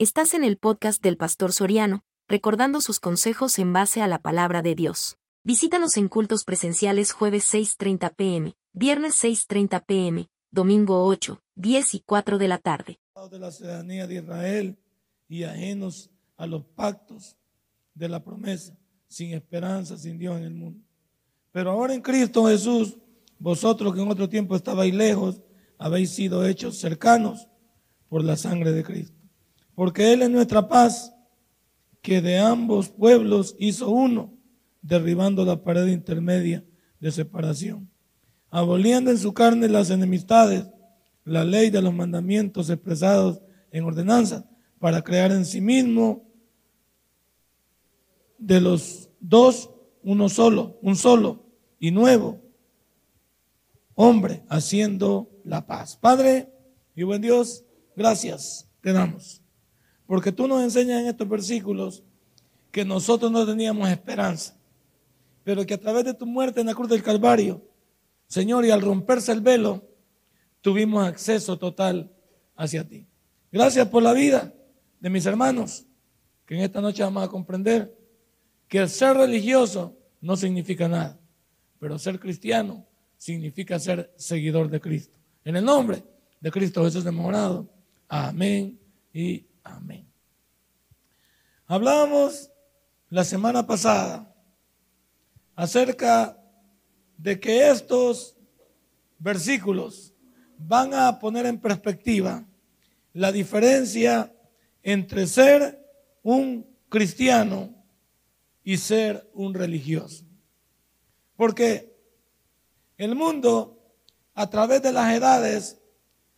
[0.00, 4.62] Estás en el podcast del Pastor Soriano, recordando sus consejos en base a la palabra
[4.62, 5.18] de Dios.
[5.42, 12.38] Visítanos en cultos presenciales jueves 6.30 pm, viernes 6.30 pm, domingo 8, 10 y 4
[12.38, 13.00] de la tarde.
[13.28, 14.78] de la ciudadanía de Israel
[15.28, 17.36] y ajenos a los pactos
[17.92, 18.78] de la promesa,
[19.08, 20.80] sin esperanza, sin Dios en el mundo.
[21.50, 22.96] Pero ahora en Cristo Jesús,
[23.40, 25.42] vosotros que en otro tiempo estabais lejos,
[25.76, 27.48] habéis sido hechos cercanos
[28.08, 29.17] por la sangre de Cristo
[29.78, 31.14] porque Él es nuestra paz,
[32.02, 34.34] que de ambos pueblos hizo uno,
[34.82, 36.64] derribando la pared intermedia
[36.98, 37.88] de separación,
[38.50, 40.66] aboliendo en su carne las enemistades,
[41.24, 46.28] la ley de los mandamientos expresados en ordenanza, para crear en sí mismo
[48.36, 49.70] de los dos
[50.02, 51.46] uno solo, un solo
[51.78, 52.40] y nuevo
[53.94, 55.96] hombre, haciendo la paz.
[55.96, 56.52] Padre
[56.96, 57.62] y buen Dios,
[57.94, 59.40] gracias te damos
[60.08, 62.02] porque tú nos enseñas en estos versículos
[62.70, 64.56] que nosotros no teníamos esperanza,
[65.44, 67.62] pero que a través de tu muerte en la cruz del Calvario,
[68.26, 69.86] Señor, y al romperse el velo,
[70.62, 72.10] tuvimos acceso total
[72.56, 73.06] hacia ti.
[73.52, 74.54] Gracias por la vida
[74.98, 75.84] de mis hermanos,
[76.46, 77.94] que en esta noche vamos a comprender
[78.66, 81.20] que el ser religioso no significa nada,
[81.78, 82.86] pero ser cristiano
[83.18, 85.18] significa ser seguidor de Cristo.
[85.44, 86.02] En el nombre
[86.40, 87.68] de Cristo Jesús de Morado.
[88.08, 88.80] Amén
[89.12, 90.10] y Amén.
[91.66, 92.50] Hablábamos
[93.10, 94.34] la semana pasada
[95.54, 96.38] acerca
[97.16, 98.36] de que estos
[99.18, 100.14] versículos
[100.56, 102.46] van a poner en perspectiva
[103.12, 104.34] la diferencia
[104.82, 105.84] entre ser
[106.22, 107.74] un cristiano
[108.62, 110.24] y ser un religioso.
[111.36, 111.96] Porque
[112.96, 113.78] el mundo
[114.34, 115.78] a través de las edades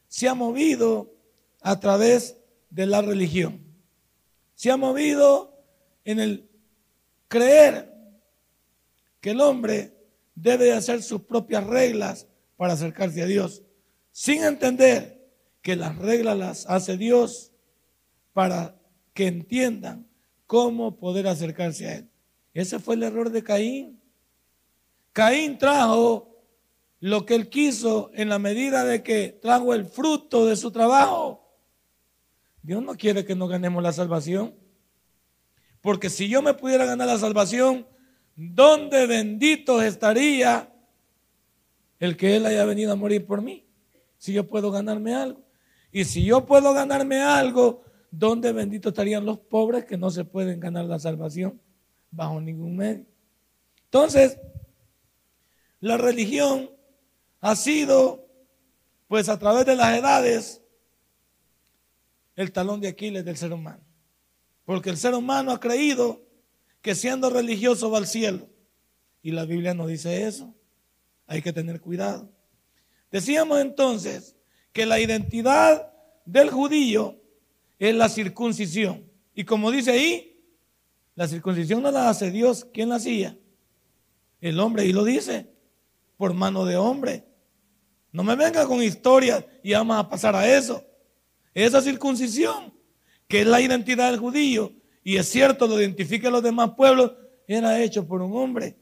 [0.08, 1.14] se ha movido
[1.60, 2.39] a través
[2.70, 3.60] de la religión.
[4.54, 5.62] Se ha movido
[6.04, 6.48] en el
[7.28, 7.92] creer
[9.20, 9.94] que el hombre
[10.34, 13.62] debe hacer sus propias reglas para acercarse a Dios,
[14.12, 15.28] sin entender
[15.62, 17.52] que las reglas las hace Dios
[18.32, 18.80] para
[19.12, 20.06] que entiendan
[20.46, 22.10] cómo poder acercarse a Él.
[22.54, 24.00] Ese fue el error de Caín.
[25.12, 26.30] Caín trajo
[27.00, 31.49] lo que él quiso en la medida de que trajo el fruto de su trabajo.
[32.62, 34.54] Dios no quiere que nos ganemos la salvación.
[35.80, 37.86] Porque si yo me pudiera ganar la salvación,
[38.36, 40.72] ¿dónde bendito estaría
[41.98, 43.66] el que Él haya venido a morir por mí?
[44.18, 45.42] Si yo puedo ganarme algo.
[45.90, 50.60] Y si yo puedo ganarme algo, ¿dónde bendito estarían los pobres que no se pueden
[50.60, 51.60] ganar la salvación
[52.10, 53.06] bajo ningún medio?
[53.84, 54.38] Entonces,
[55.80, 56.70] la religión
[57.40, 58.28] ha sido,
[59.08, 60.59] pues a través de las edades,
[62.36, 63.84] el talón de Aquiles del ser humano.
[64.64, 66.22] Porque el ser humano ha creído
[66.82, 68.48] que siendo religioso va al cielo.
[69.22, 70.54] Y la Biblia no dice eso.
[71.26, 72.30] Hay que tener cuidado.
[73.10, 74.36] Decíamos entonces
[74.72, 75.92] que la identidad
[76.24, 77.20] del judío
[77.78, 79.10] es la circuncisión.
[79.34, 80.42] Y como dice ahí,
[81.14, 82.66] la circuncisión no la hace Dios.
[82.72, 83.36] ¿Quién la hacía?
[84.40, 84.86] El hombre.
[84.86, 85.50] Y lo dice,
[86.16, 87.24] por mano de hombre.
[88.12, 90.84] No me venga con historias y vamos a pasar a eso.
[91.54, 92.72] Esa circuncisión,
[93.28, 94.72] que es la identidad del judío,
[95.02, 97.12] y es cierto, lo identifica a los demás pueblos,
[97.46, 98.76] era hecho por un hombre.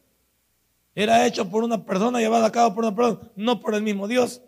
[0.95, 4.09] Era hecho por una persona, llevada a cabo por una persona, no por el mismo
[4.09, 4.43] Dios.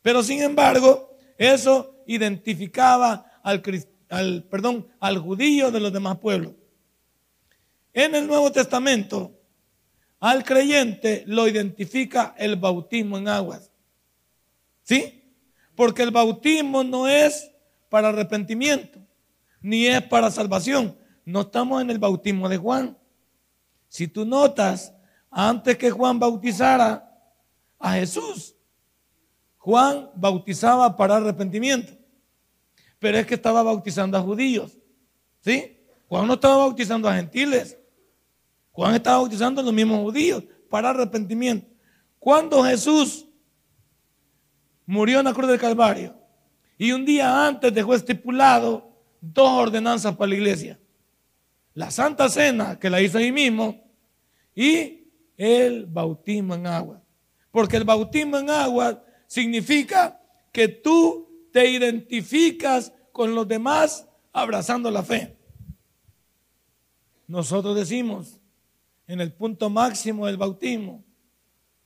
[0.00, 3.62] Pero sin embargo, eso identificaba al,
[4.08, 6.54] al, judío de los demás pueblos.
[7.92, 9.38] En el Nuevo Testamento,
[10.18, 13.70] al creyente lo identifica el bautismo en aguas.
[14.82, 15.23] ¿Sí?
[15.74, 17.50] Porque el bautismo no es
[17.88, 18.98] para arrepentimiento,
[19.60, 20.96] ni es para salvación.
[21.24, 22.98] No estamos en el bautismo de Juan.
[23.88, 24.92] Si tú notas,
[25.30, 27.10] antes que Juan bautizara
[27.78, 28.54] a Jesús,
[29.58, 31.92] Juan bautizaba para arrepentimiento.
[32.98, 34.78] Pero es que estaba bautizando a judíos.
[35.40, 35.78] ¿Sí?
[36.08, 37.78] Juan no estaba bautizando a gentiles.
[38.72, 41.66] Juan estaba bautizando a los mismos judíos para arrepentimiento.
[42.18, 43.26] Cuando Jesús
[44.86, 46.14] murió en la cruz del Calvario.
[46.76, 48.90] Y un día antes dejó estipulado
[49.20, 50.78] dos ordenanzas para la iglesia.
[51.74, 53.82] La Santa Cena, que la hizo ahí mismo,
[54.54, 57.02] y el bautismo en agua.
[57.50, 60.20] Porque el bautismo en agua significa
[60.52, 65.36] que tú te identificas con los demás abrazando la fe.
[67.26, 68.40] Nosotros decimos
[69.06, 71.04] en el punto máximo del bautismo,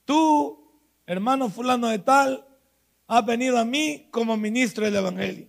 [0.05, 0.71] tú,
[1.05, 2.45] hermano fulano de tal,
[3.11, 5.47] ha venido a mí como ministro del Evangelio.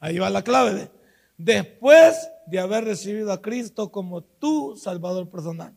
[0.00, 0.90] Ahí va la clave.
[1.36, 2.16] Después
[2.46, 5.74] de haber recibido a Cristo como tu Salvador personal.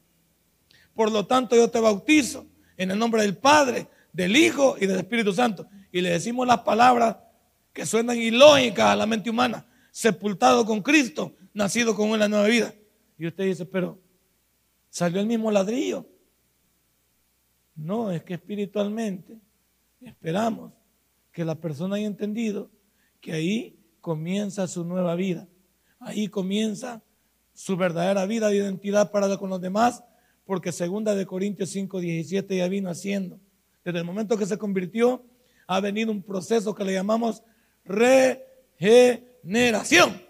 [0.95, 2.47] Por lo tanto, yo te bautizo
[2.77, 5.67] en el nombre del Padre, del Hijo y del Espíritu Santo.
[5.91, 7.17] Y le decimos las palabras
[7.73, 9.67] que suenan ilógicas a la mente humana.
[9.91, 12.73] Sepultado con Cristo, nacido con una nueva vida.
[13.17, 13.99] Y usted dice, pero
[14.89, 16.05] salió el mismo ladrillo.
[17.75, 19.41] No, es que espiritualmente
[20.01, 20.73] esperamos
[21.31, 22.69] que la persona haya entendido
[23.21, 25.47] que ahí comienza su nueva vida.
[25.99, 27.01] Ahí comienza
[27.53, 30.03] su verdadera vida de identidad para con los demás,
[30.45, 33.39] porque segunda de Corintios 5, 17 ya vino haciendo.
[33.83, 35.25] Desde el momento que se convirtió,
[35.67, 37.43] ha venido un proceso que le llamamos
[37.83, 40.21] regeneración.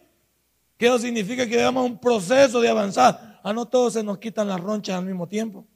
[0.77, 1.47] ¿Qué eso significa?
[1.47, 3.39] Que llevamos un proceso de avanzar.
[3.43, 5.67] A no todos se nos quitan las ronchas al mismo tiempo.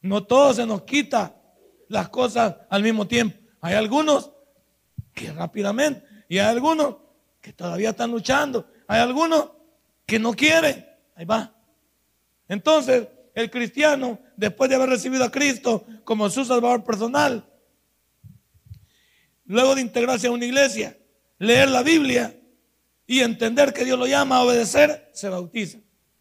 [0.00, 1.35] No todos se nos quita
[1.88, 3.38] las cosas al mismo tiempo.
[3.60, 4.32] Hay algunos
[5.12, 6.96] que rápidamente y hay algunos
[7.40, 8.68] que todavía están luchando.
[8.86, 9.50] Hay algunos
[10.04, 10.86] que no quieren.
[11.14, 11.54] Ahí va.
[12.48, 17.44] Entonces, el cristiano, después de haber recibido a Cristo como su Salvador personal,
[19.44, 20.96] luego de integrarse a una iglesia,
[21.38, 22.38] leer la Biblia
[23.06, 25.78] y entender que Dios lo llama a obedecer, se bautiza.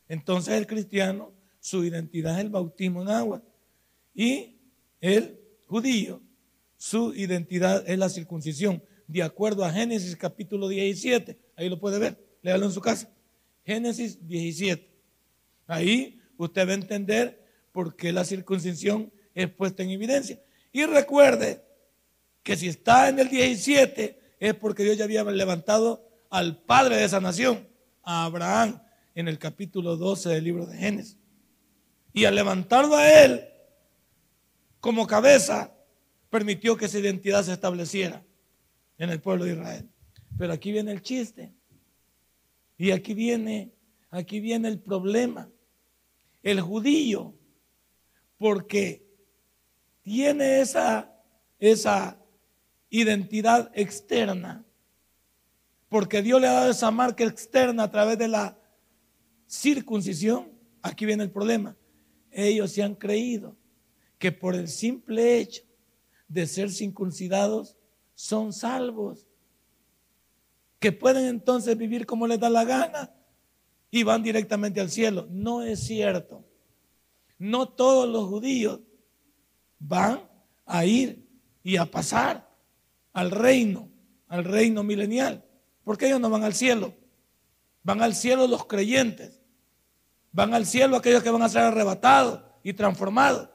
[0.07, 3.41] Entonces el cristiano, su identidad es el bautismo en agua.
[4.13, 4.57] Y
[5.01, 6.21] el judío,
[6.77, 11.37] su identidad es la circuncisión, de acuerdo a Génesis capítulo 17.
[11.55, 13.09] Ahí lo puede ver, léalo en su casa.
[13.65, 14.89] Génesis 17.
[15.67, 20.39] Ahí usted va a entender por qué la circuncisión es puesta en evidencia.
[20.71, 21.63] Y recuerde
[22.43, 27.05] que si está en el 17 es porque Dios ya había levantado al padre de
[27.05, 27.67] esa nación,
[28.03, 28.81] a Abraham,
[29.15, 31.17] en el capítulo 12 del libro de Génesis.
[32.13, 33.45] Y al levantarlo a él
[34.85, 35.75] como cabeza,
[36.29, 38.23] permitió que esa identidad se estableciera
[38.99, 39.89] en el pueblo de Israel.
[40.37, 41.51] Pero aquí viene el chiste.
[42.77, 43.73] Y aquí viene,
[44.11, 45.49] aquí viene el problema.
[46.43, 47.33] El judío,
[48.37, 49.03] porque
[50.03, 51.11] tiene esa,
[51.57, 52.19] esa
[52.91, 54.63] identidad externa,
[55.89, 58.55] porque Dios le ha dado esa marca externa a través de la
[59.47, 60.51] circuncisión,
[60.83, 61.75] aquí viene el problema.
[62.29, 63.57] Ellos se han creído
[64.25, 65.61] que por el simple hecho
[66.27, 67.77] de ser circuncidados
[68.15, 69.27] son salvos,
[70.79, 73.13] que pueden entonces vivir como les da la gana
[73.91, 75.27] y van directamente al cielo.
[75.29, 76.43] No es cierto.
[77.37, 78.79] No todos los judíos
[79.77, 80.27] van
[80.65, 81.23] a ir
[81.61, 82.49] y a pasar
[83.13, 83.91] al reino,
[84.27, 85.45] al reino milenial,
[85.83, 86.95] porque ellos no van al cielo.
[87.83, 89.39] Van al cielo los creyentes.
[90.31, 93.49] Van al cielo aquellos que van a ser arrebatados y transformados.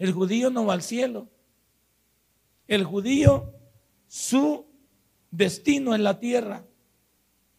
[0.00, 1.28] El judío no va al cielo.
[2.66, 3.52] El judío
[4.08, 4.64] su
[5.30, 6.64] destino en la tierra.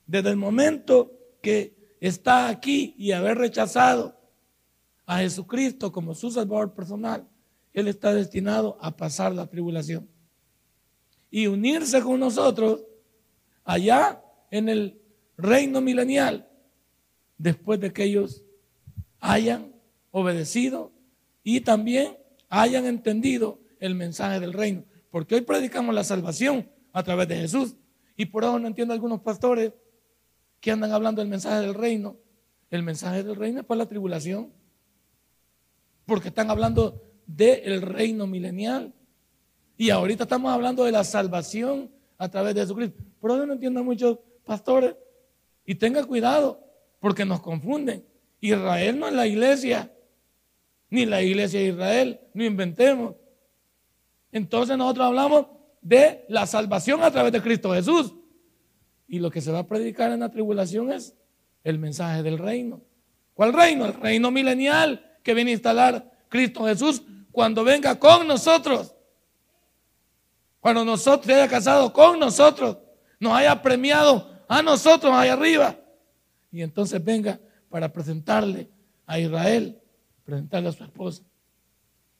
[0.07, 4.19] Desde el momento que está aquí y haber rechazado
[5.05, 7.29] a Jesucristo como su Salvador personal,
[7.73, 10.09] Él está destinado a pasar la tribulación
[11.29, 12.83] y unirse con nosotros
[13.63, 14.99] allá en el
[15.38, 16.49] reino milenial,
[17.38, 18.43] después de que ellos
[19.19, 19.75] hayan
[20.09, 20.91] obedecido
[21.43, 22.17] y también
[22.51, 24.83] hayan entendido el mensaje del reino.
[25.09, 27.75] Porque hoy predicamos la salvación a través de Jesús.
[28.15, 29.74] Y por eso no entiendo algunos pastores
[30.59, 32.17] que andan hablando del mensaje del reino.
[32.70, 34.51] El mensaje del reino es para la tribulación.
[36.05, 38.93] Porque están hablando del reino milenial.
[39.77, 43.01] Y ahorita estamos hablando de la salvación a través de Jesucristo.
[43.20, 44.96] Por eso no entiendo muchos pastores.
[45.65, 46.60] Y tenga cuidado,
[47.00, 48.05] porque nos confunden.
[48.41, 49.91] Israel no es la iglesia,
[50.91, 53.15] ni la iglesia de Israel, no inventemos.
[54.31, 55.48] Entonces nosotros hablamos
[55.81, 58.13] de la salvación a través de Cristo Jesús.
[59.07, 61.15] Y lo que se va a predicar en la tribulación es
[61.63, 62.81] el mensaje del reino.
[63.33, 63.86] ¿Cuál reino?
[63.86, 68.93] El reino milenial que viene a instalar Cristo Jesús cuando venga con nosotros.
[70.60, 72.77] Cuando nosotros se haya casado con nosotros,
[73.19, 75.77] nos haya premiado a nosotros ahí arriba.
[76.51, 78.69] Y entonces venga para presentarle
[79.05, 79.80] a Israel,
[80.24, 81.24] presentarle a su esposa.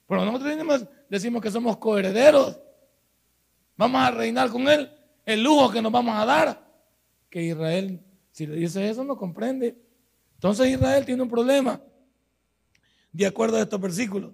[0.06, 2.58] Pero nosotros decimos que somos coherederos.
[3.76, 4.90] Vamos a reinar con Él.
[5.24, 6.72] El lujo que nos vamos a dar.
[7.30, 9.76] Que Israel, si le dice eso, no comprende.
[10.34, 11.80] Entonces Israel tiene un problema.
[13.10, 14.32] De acuerdo a estos versículos.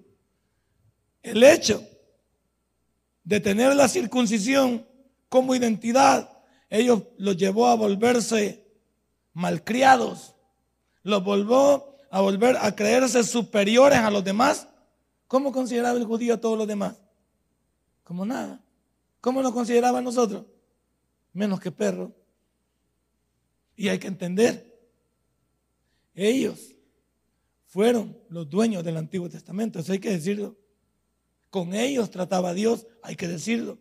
[1.21, 1.81] El hecho
[3.23, 4.85] de tener la circuncisión
[5.29, 6.29] como identidad,
[6.69, 8.65] ellos los llevó a volverse
[9.33, 10.35] malcriados.
[11.03, 14.67] Los volvió a volver a creerse superiores a los demás
[15.29, 16.99] ¿Cómo consideraba el judío a todos los demás?
[18.03, 18.59] Como nada.
[19.21, 20.43] ¿Cómo nos consideraba nosotros?
[21.33, 22.11] menos que perros.
[23.75, 24.75] Y hay que entender,
[26.15, 26.75] ellos
[27.67, 30.57] fueron los dueños del Antiguo Testamento, eso hay que decirlo.
[31.51, 33.77] Con ellos trataba Dios, hay que decirlo.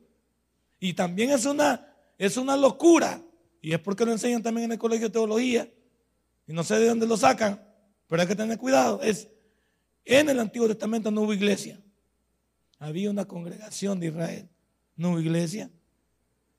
[0.78, 3.23] Y también es una, es una locura,
[3.62, 5.73] y es porque lo enseñan también en el colegio de teología,
[6.47, 7.67] y no sé de dónde lo sacan,
[8.08, 9.00] pero hay que tener cuidado.
[9.02, 9.28] Es,
[10.04, 11.80] en el Antiguo Testamento no hubo iglesia,
[12.78, 14.48] había una congregación de Israel,
[14.96, 15.70] no hubo iglesia.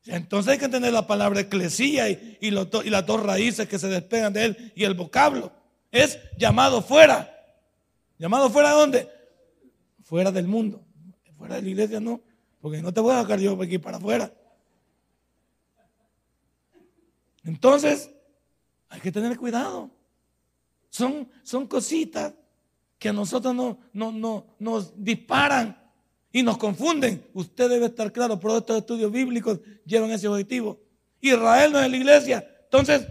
[0.05, 4.33] Entonces hay que entender la palabra eclesía y, y, las dos raíces que se despegan
[4.33, 5.51] de él y el vocablo.
[5.91, 7.35] Es llamado fuera.
[8.17, 9.09] ¿Llamado fuera de dónde?
[10.03, 10.83] Fuera del mundo.
[11.37, 12.21] Fuera de la iglesia no,
[12.59, 14.31] porque no te voy a sacar yo aquí para afuera.
[17.45, 18.09] Entonces,
[18.89, 19.89] hay que tener cuidado.
[20.89, 22.33] Son, son cositas
[22.97, 25.79] que a nosotros no, no, no, nos disparan
[26.31, 27.25] y nos confunden.
[27.33, 30.79] Usted debe estar claro, pero estos estudios bíblicos llevan ese objetivo.
[31.21, 32.55] Israel no es la iglesia.
[32.65, 33.07] Entonces,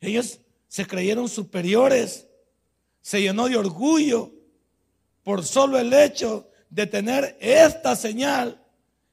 [0.00, 2.26] ellos se creyeron superiores,
[3.00, 4.32] se llenó de orgullo
[5.22, 8.60] por solo el hecho de tener esta señal.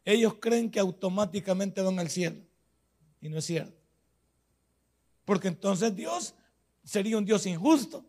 [0.03, 2.37] Ellos creen que automáticamente van al cielo.
[3.21, 3.79] Y no es cierto.
[5.25, 6.33] Porque entonces Dios
[6.83, 8.05] sería un Dios injusto.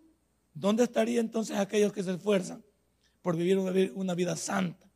[0.55, 2.63] ¿Dónde estaría entonces aquellos que se esfuerzan
[3.23, 3.59] por vivir
[3.95, 4.87] una vida santa?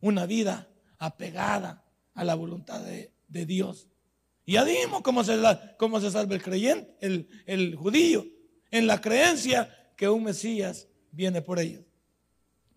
[0.00, 1.84] Una vida apegada
[2.14, 3.10] a la voluntad de,
[3.46, 3.88] Dios.
[4.44, 4.74] Y ya se,
[5.78, 8.26] cómo se salva el creyente, el, el judío,
[8.70, 11.84] en la creencia que un Mesías viene por ellos.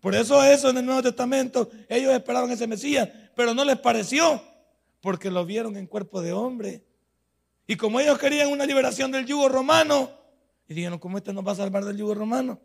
[0.00, 4.40] Por eso eso en el Nuevo Testamento, ellos esperaban ese Mesías, pero no les pareció,
[5.00, 6.84] porque lo vieron en cuerpo de hombre.
[7.66, 10.10] Y como ellos querían una liberación del yugo romano,
[10.68, 12.60] y dijeron, ¿cómo este nos va a salvar del yugo romano?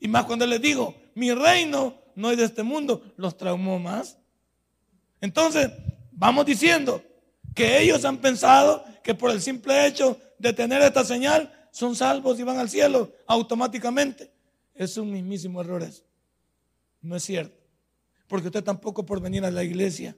[0.00, 4.18] Y más cuando les digo, mi reino no es de este mundo, los traumó más.
[5.20, 5.70] Entonces,
[6.12, 7.02] vamos diciendo
[7.54, 12.38] que ellos han pensado que por el simple hecho de tener esta señal son salvos
[12.38, 14.32] y van al cielo automáticamente.
[14.74, 16.04] Es un mismísimo error eso.
[17.00, 17.56] No es cierto.
[18.26, 20.16] Porque usted tampoco por venir a la iglesia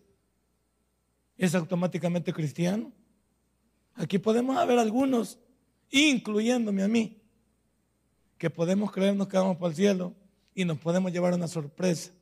[1.37, 2.93] es automáticamente cristiano.
[3.97, 5.39] Aquí podemos haber algunos
[5.91, 7.23] incluyéndome a mí,
[8.39, 10.15] que podemos creernos que vamos para el cielo
[10.55, 12.13] y nos podemos llevar una sorpresa.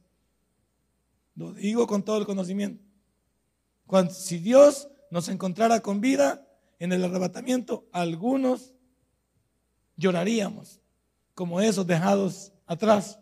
[1.34, 2.82] Lo digo con todo el conocimiento.
[3.86, 6.46] Cuando, si Dios nos encontrara con vida
[6.78, 8.72] en el arrebatamiento, algunos
[9.96, 10.80] lloraríamos
[11.34, 13.18] como esos dejados atrás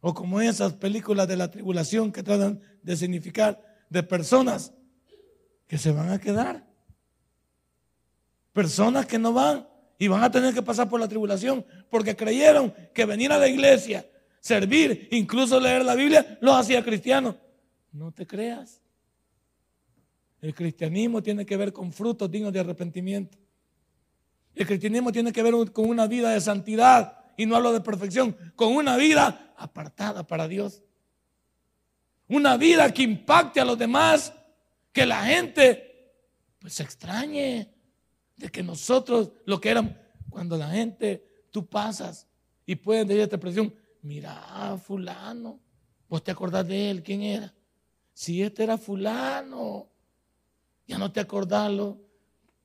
[0.00, 4.72] o como esas películas de la tribulación que tratan de significar de personas
[5.66, 6.65] que se van a quedar
[8.56, 12.72] Personas que no van y van a tener que pasar por la tribulación porque creyeron
[12.94, 14.08] que venir a la iglesia,
[14.40, 17.34] servir, incluso leer la Biblia, los hacía cristianos.
[17.92, 18.80] No te creas.
[20.40, 23.36] El cristianismo tiene que ver con frutos dignos de arrepentimiento.
[24.54, 28.34] El cristianismo tiene que ver con una vida de santidad, y no hablo de perfección,
[28.54, 30.82] con una vida apartada para Dios.
[32.26, 34.32] Una vida que impacte a los demás,
[34.94, 36.14] que la gente
[36.58, 37.75] pues se extrañe
[38.36, 39.92] de que nosotros lo que éramos,
[40.30, 42.26] cuando la gente, tú pasas
[42.64, 45.60] y pueden decir esta expresión, mira, fulano,
[46.08, 47.54] vos te acordás de él, ¿quién era?
[48.12, 49.88] Si este era fulano,
[50.86, 51.72] ya no te acordás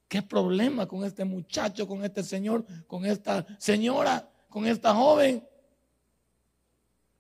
[0.08, 5.48] ¿Qué problema con este muchacho, con este señor, con esta señora, con esta joven?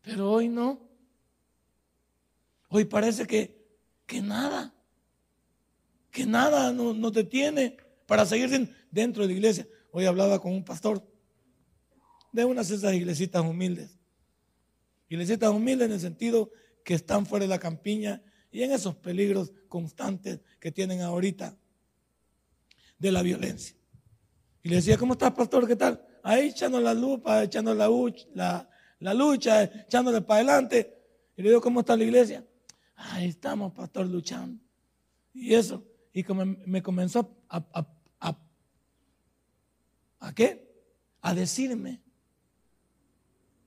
[0.01, 0.77] Pero hoy no.
[2.67, 3.65] Hoy parece que,
[4.05, 4.73] que nada,
[6.11, 7.77] que nada nos no detiene
[8.11, 9.65] para seguir dentro de la iglesia.
[9.89, 11.01] Hoy hablaba con un pastor
[12.33, 13.97] de unas de esas iglesitas humildes.
[15.07, 16.51] Iglesitas humildes en el sentido
[16.83, 21.57] que están fuera de la campiña y en esos peligros constantes que tienen ahorita
[22.99, 23.77] de la violencia.
[24.61, 25.65] Y le decía, ¿cómo estás, pastor?
[25.65, 26.05] ¿Qué tal?
[26.21, 28.67] Ahí echando la lupa, echando la,
[29.13, 30.97] lucha, echándole para adelante.
[31.37, 32.45] Y le digo, ¿cómo está la iglesia?
[32.93, 34.61] Ahí estamos, pastor, luchando.
[35.33, 35.87] Y eso.
[36.11, 37.87] Y como me comenzó a
[40.21, 40.71] ¿A qué?
[41.21, 42.01] A decirme.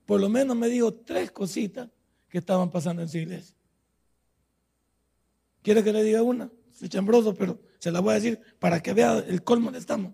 [0.07, 1.91] Por lo menos me dijo tres cositas
[2.29, 3.57] que estaban pasando en su iglesia.
[5.63, 6.51] ¿Quiere que le diga una?
[6.73, 10.13] Soy chambroso, pero se la voy a decir para que vea el colmo donde estamos.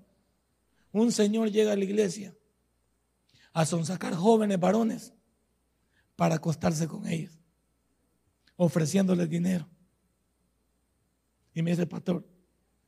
[0.93, 2.35] Un señor llega a la iglesia
[3.53, 5.13] a sonsacar jóvenes varones
[6.17, 7.39] para acostarse con ellos,
[8.57, 9.69] ofreciéndoles dinero.
[11.53, 12.27] Y me dice el pastor,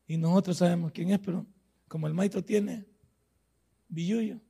[0.06, 1.46] y nosotros sabemos quién es, pero
[1.88, 2.86] como el maestro tiene
[3.92, 4.40] Villuyo.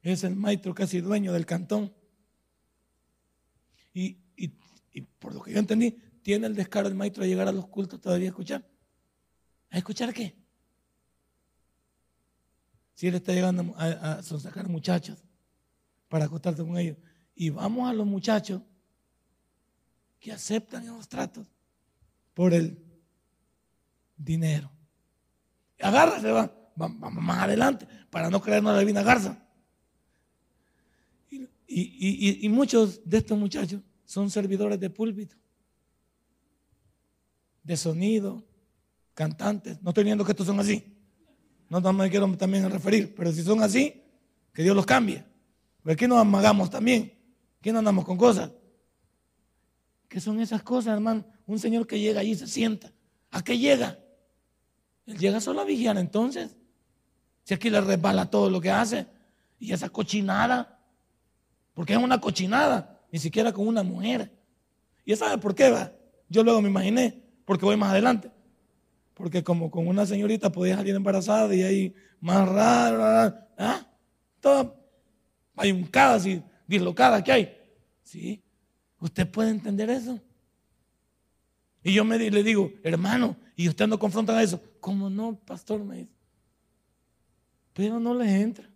[0.00, 1.92] Es el maestro casi dueño del cantón.
[3.92, 4.16] Y,
[5.18, 5.90] por lo que yo entendí,
[6.22, 8.66] tiene el descaro el maestro de llegar a los cultos todavía a escuchar.
[9.70, 10.34] ¿A escuchar qué?
[12.94, 15.18] Si él está llegando a, sacar muchachos
[16.08, 16.96] para acostarse con ellos.
[17.34, 18.62] Y vamos a los muchachos
[20.18, 21.46] que aceptan esos tratos
[22.32, 22.82] por el
[24.16, 24.70] dinero.
[25.78, 29.42] Agárrase, va, vamos más adelante para no creernos la divina garza.
[31.68, 35.36] Y, muchos de estos muchachos son servidores de púlpito,
[37.64, 38.46] de sonido,
[39.14, 39.82] cantantes.
[39.82, 40.96] No estoy viendo que estos son así.
[41.68, 44.02] No, me quiero también referir, pero si son así,
[44.52, 45.24] que Dios los cambie.
[45.82, 47.12] Porque aquí nos amagamos también.
[47.58, 48.52] Aquí no andamos con cosas.
[50.08, 51.24] ¿Qué son esas cosas, hermano?
[51.46, 52.92] Un señor que llega allí y se sienta.
[53.30, 53.98] ¿A qué llega?
[55.06, 56.54] Él llega solo a vigiar entonces.
[57.46, 59.06] Si aquí le resbala todo lo que hace.
[59.60, 60.80] Y esa cochinada.
[61.74, 63.00] Porque es una cochinada.
[63.12, 64.36] Ni siquiera con una mujer.
[65.04, 65.92] ¿Y sabe por qué va?
[66.28, 67.22] Yo luego me imaginé.
[67.44, 68.32] Porque voy más adelante.
[69.14, 73.86] Porque como con una señorita podía salir embarazada y ahí más raro, ¿ah?
[74.40, 74.74] Toda
[75.56, 77.56] ayuncada, y dislocada que hay.
[78.02, 78.42] ¿Sí?
[78.98, 80.20] ¿Usted puede entender eso?
[81.84, 84.60] Y yo me, le digo, hermano, ¿y usted no confronta eso?
[84.80, 85.84] ¿Cómo no, pastor?
[85.84, 86.15] Me dice.
[87.76, 88.66] Pero no le entra.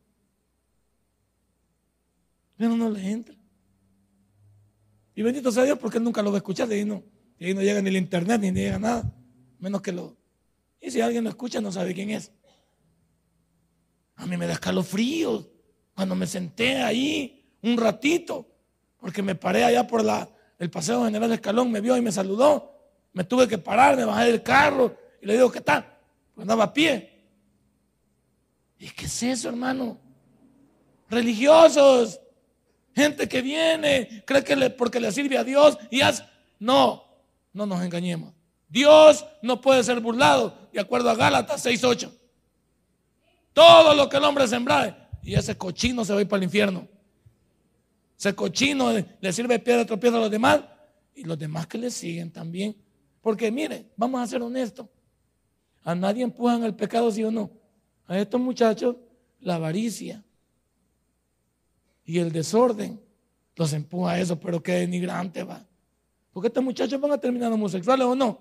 [2.59, 3.35] Pero no le entra.
[5.14, 6.69] Y bendito sea Dios porque él nunca lo va a escuchar.
[6.69, 7.02] Y ahí no,
[7.38, 9.11] y ahí no llega ni el internet ni llega nada.
[9.59, 10.19] Menos que lo.
[10.78, 12.30] Y si alguien lo escucha, no sabe quién es.
[14.16, 15.49] A mí me da escalofríos
[15.95, 18.47] cuando me senté ahí un ratito.
[18.99, 20.28] Porque me paré allá por la,
[20.59, 22.76] el Paseo General Escalón, me vio y me saludó.
[23.14, 25.87] Me tuve que parar, me bajé del carro y le digo, ¿qué tal?
[26.35, 27.20] Pues andaba a pie.
[28.81, 29.99] ¿Y qué es eso, hermano?
[31.11, 32.19] Religiosos,
[32.95, 36.25] gente que viene, cree que le, porque le sirve a Dios y hace.
[36.59, 37.05] No,
[37.53, 38.33] no nos engañemos.
[38.69, 42.11] Dios no puede ser burlado, de acuerdo a Gálatas 6:8.
[43.53, 46.45] Todo lo que el hombre sembra, y ese cochino se va a ir para el
[46.45, 46.89] infierno.
[48.19, 50.61] Ese cochino le sirve piedra tropiezo a los demás
[51.15, 52.75] y los demás que le siguen también.
[53.21, 54.87] Porque mire, vamos a ser honestos.
[55.83, 57.60] A nadie empujan el pecado, sí o no.
[58.11, 58.97] A estos muchachos,
[59.39, 60.25] la avaricia
[62.05, 63.01] y el desorden
[63.55, 65.65] los empuja a eso, pero qué denigrante va.
[66.33, 68.41] Porque estos muchachos van a terminar homosexuales o no.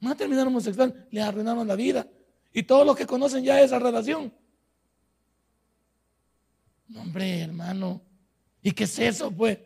[0.00, 2.06] Van a terminar homosexuales, les arruinaron la vida.
[2.52, 4.32] Y todos los que conocen ya esa relación
[6.96, 8.00] hombre, hermano.
[8.62, 9.58] ¿Y qué es eso, pues?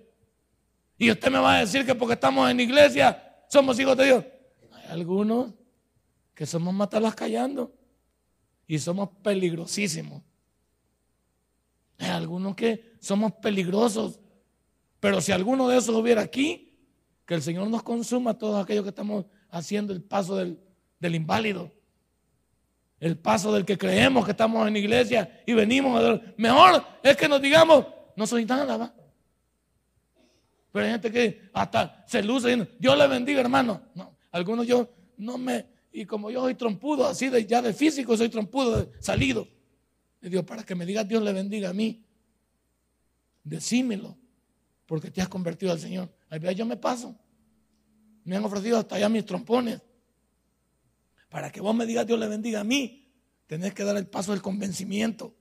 [0.96, 4.24] Y usted me va a decir que porque estamos en iglesia somos hijos de Dios.
[4.72, 5.52] Hay algunos
[6.34, 7.72] que somos matarlas callando
[8.66, 10.22] y somos peligrosísimos.
[11.98, 14.20] Hay algunos que somos peligrosos.
[15.00, 16.78] Pero si alguno de esos hubiera aquí,
[17.26, 20.58] que el Señor nos consuma todos aquellos que estamos haciendo el paso del,
[20.98, 21.70] del inválido
[23.04, 26.02] el paso del que creemos que estamos en iglesia y venimos.
[26.02, 26.20] A...
[26.38, 27.84] Mejor es que nos digamos,
[28.16, 28.94] no soy nada, ¿va?
[30.72, 33.82] Pero hay gente que hasta se luce y Dios le bendiga, hermano.
[33.94, 38.16] No, algunos yo no me, y como yo soy trompudo, así de ya de físico
[38.16, 39.46] soy trompudo, salido.
[40.20, 42.04] Le digo, para que me digas Dios le bendiga a mí,
[43.44, 44.18] decímelo,
[44.86, 46.12] porque te has convertido al Señor.
[46.28, 47.16] Ahí yo me paso.
[48.24, 49.80] Me han ofrecido hasta allá mis trompones.
[51.28, 53.08] Para que vos me digas Dios le bendiga a mí,
[53.46, 55.32] tenés que dar el paso del convencimiento.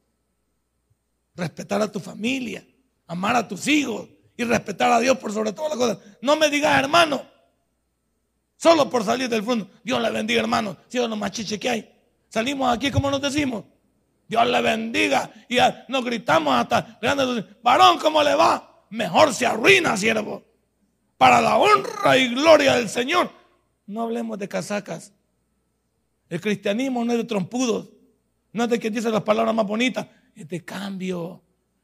[1.33, 2.63] Respetar a tu familia,
[3.07, 6.17] amar a tus hijos y respetar a Dios por sobre todas las cosas.
[6.21, 7.32] No me digas, hermano,
[8.63, 9.67] solo por salir del fondo.
[9.83, 10.77] Dios le bendiga, hermano.
[10.87, 11.93] Si es lo más que hay.
[12.29, 13.65] Salimos aquí, como nos decimos?
[14.25, 15.29] Dios le bendiga.
[15.49, 15.57] Y
[15.89, 17.43] nos gritamos hasta grandes.
[17.61, 18.85] Varón, ¿cómo le va?
[18.89, 20.45] Mejor se arruina, siervo.
[21.17, 23.29] Para la honra y gloria del Señor.
[23.85, 25.11] No hablemos de casacas.
[26.29, 27.89] El cristianismo no es de trompudos,
[28.53, 31.43] no es de quien dice las palabras más bonitas, es de cambio,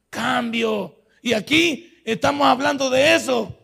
[0.09, 1.03] cambio.
[1.21, 3.55] Y aquí estamos hablando de eso.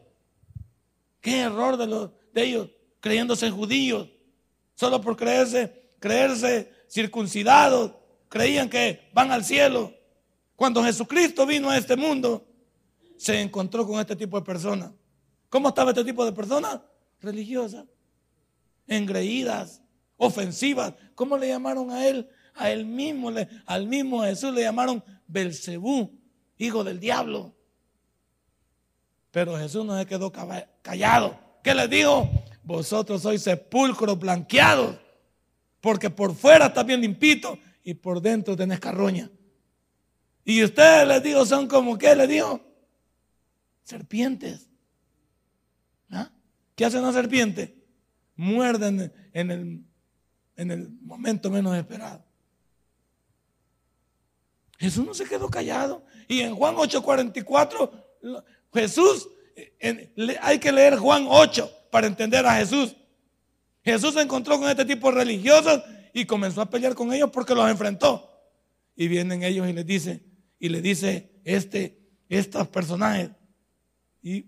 [1.21, 2.69] Qué error de, los, de ellos,
[3.05, 4.09] creyéndose judíos,
[4.73, 7.91] solo por creerse, creerse circuncidados,
[8.29, 9.93] creían que van al cielo.
[10.55, 12.47] Cuando Jesucristo vino a este mundo,
[13.15, 14.89] se encontró con este tipo de personas.
[15.49, 16.81] ¿Cómo estaba este tipo de personas?
[17.21, 17.85] Religiosas,
[18.87, 19.83] engreídas,
[20.17, 20.95] ofensivas.
[21.13, 22.27] ¿Cómo le llamaron a él?
[22.55, 23.31] A él mismo,
[23.67, 26.11] al mismo Jesús le llamaron Belcebú,
[26.57, 27.53] hijo del diablo.
[29.29, 30.31] Pero Jesús no se quedó
[30.81, 31.37] callado.
[31.61, 32.27] ¿Qué les dijo?
[32.65, 34.97] Vosotros sois sepulcros blanqueados,
[35.79, 39.29] porque por fuera está bien limpito y por dentro tenés carroña.
[40.43, 42.59] Y ustedes les digo, son como, ¿qué les digo?
[43.83, 44.67] Serpientes.
[46.09, 46.31] ¿Ah?
[46.75, 47.75] ¿Qué hace una serpiente?
[48.35, 49.83] Muerde en, el,
[50.55, 52.25] en el momento menos esperado.
[54.79, 56.03] Jesús no se quedó callado.
[56.27, 59.29] Y en Juan 8:44, Jesús,
[60.41, 62.93] hay que leer Juan 8 para entender a Jesús.
[63.81, 65.81] Jesús se encontró con este tipo de religiosos
[66.11, 68.37] y comenzó a pelear con ellos porque los enfrentó.
[68.97, 70.25] Y vienen ellos y les dice,
[70.59, 73.29] y le dice este, estos personajes.
[74.21, 74.45] Y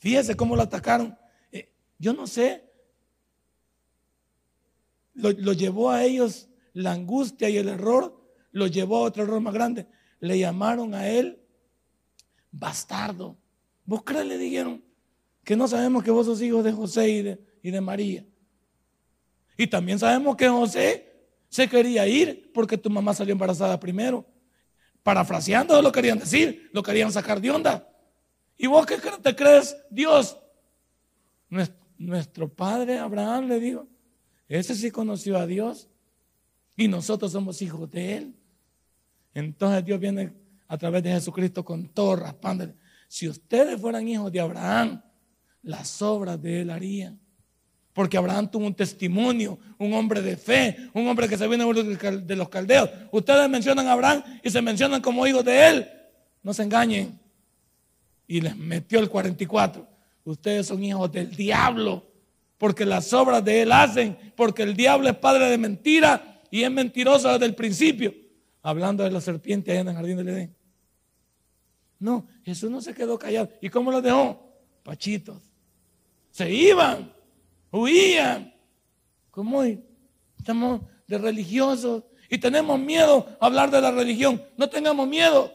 [0.00, 1.16] fíjese cómo lo atacaron.
[1.50, 2.70] Eh, yo no sé.
[5.14, 9.40] Lo, lo llevó a ellos la angustia y el error, lo llevó a otro error
[9.40, 9.86] más grande.
[10.20, 11.40] Le llamaron a él
[12.50, 13.38] bastardo.
[13.86, 14.26] ¿Vos crees?
[14.26, 14.91] Le dijeron
[15.44, 18.24] que no sabemos que vos sos hijo de José y de, y de María.
[19.56, 21.12] Y también sabemos que José
[21.48, 24.26] se quería ir porque tu mamá salió embarazada primero.
[25.02, 27.88] Parafraseando lo querían decir, lo querían sacar de onda.
[28.56, 30.38] ¿Y vos qué te crees Dios?
[31.98, 33.86] Nuestro padre Abraham le dijo,
[34.48, 35.88] ese sí conoció a Dios
[36.76, 38.36] y nosotros somos hijos de él.
[39.34, 40.32] Entonces Dios viene
[40.68, 42.76] a través de Jesucristo con todo raspándole.
[43.08, 45.02] Si ustedes fueran hijos de Abraham,
[45.62, 47.18] las obras de él harían.
[47.92, 52.36] Porque Abraham tuvo un testimonio, un hombre de fe, un hombre que se viene de
[52.36, 52.88] los caldeos.
[53.10, 55.88] Ustedes mencionan a Abraham y se mencionan como hijos de él.
[56.42, 57.20] No se engañen.
[58.26, 59.86] Y les metió el 44.
[60.24, 62.06] Ustedes son hijos del diablo,
[62.56, 66.70] porque las obras de él hacen, porque el diablo es padre de mentira y es
[66.70, 68.14] mentiroso desde el principio.
[68.62, 70.56] Hablando de la serpiente allá en el jardín del Edén.
[71.98, 73.50] No, Jesús no se quedó callado.
[73.60, 74.50] ¿Y cómo los dejó?
[74.82, 75.51] Pachitos.
[76.32, 77.12] Se iban
[77.72, 78.54] huían.
[79.30, 84.42] ¿Cómo estamos de religiosos y tenemos miedo a hablar de la religión?
[84.56, 85.52] No tengamos miedo,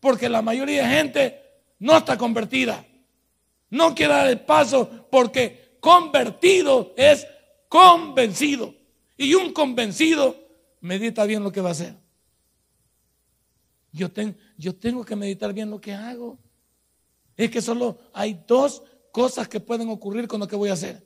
[0.00, 1.42] porque la mayoría de gente
[1.80, 2.84] no está convertida.
[3.70, 7.26] No quiere dar el paso porque convertido es
[7.68, 8.74] convencido.
[9.16, 10.36] Y un convencido
[10.80, 11.94] medita bien lo que va a hacer.
[13.90, 14.08] Yo,
[14.56, 16.38] yo tengo que meditar bien lo que hago.
[17.36, 18.82] Es que solo hay dos
[19.18, 21.04] cosas que pueden ocurrir con lo que voy a hacer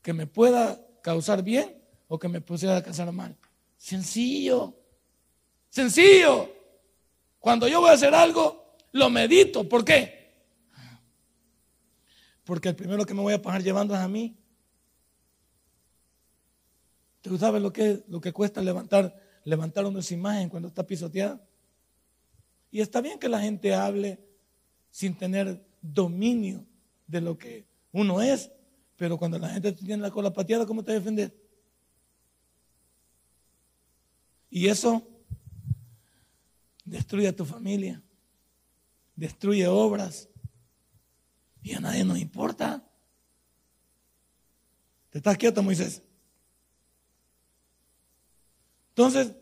[0.00, 1.78] que me pueda causar bien
[2.08, 3.36] o que me pueda causar mal.
[3.76, 4.74] Sencillo,
[5.68, 6.50] sencillo.
[7.38, 9.68] Cuando yo voy a hacer algo, lo medito.
[9.68, 10.32] ¿Por qué?
[12.42, 14.34] Porque el primero que me voy a pasar llevando es a mí.
[17.20, 21.38] ¿Tú sabes lo que, lo que cuesta levantar, levantar una imagen cuando está pisoteada?
[22.70, 24.18] Y está bien que la gente hable
[24.90, 26.64] sin tener dominio
[27.10, 28.50] de lo que uno es,
[28.96, 31.34] pero cuando la gente tiene la cola pateada, ¿cómo te defender?
[34.48, 35.06] Y eso
[36.84, 38.02] destruye a tu familia,
[39.16, 40.28] destruye obras.
[41.62, 42.82] Y a nadie nos importa.
[45.10, 46.02] ¿Te estás quieto, Moisés?
[48.90, 49.36] Entonces,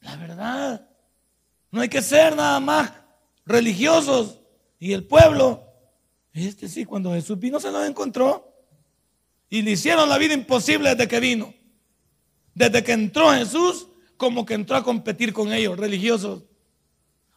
[0.00, 0.88] la verdad,
[1.70, 2.92] no hay que ser nada más
[3.44, 4.40] religiosos.
[4.78, 5.67] Y el pueblo
[6.46, 8.52] este sí, cuando Jesús vino se los encontró
[9.50, 11.54] y le hicieron la vida imposible desde que vino.
[12.54, 16.44] Desde que entró Jesús, como que entró a competir con ellos, religiosos.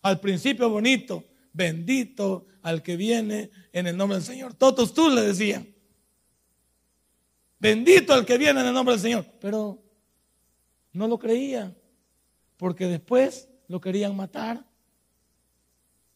[0.01, 4.53] Al principio bonito, bendito al que viene en el nombre del Señor.
[4.53, 5.67] Todos tú le decían.
[7.59, 9.25] Bendito al que viene en el nombre del Señor.
[9.39, 9.81] Pero
[10.91, 11.75] no lo creía,
[12.57, 14.65] porque después lo querían matar.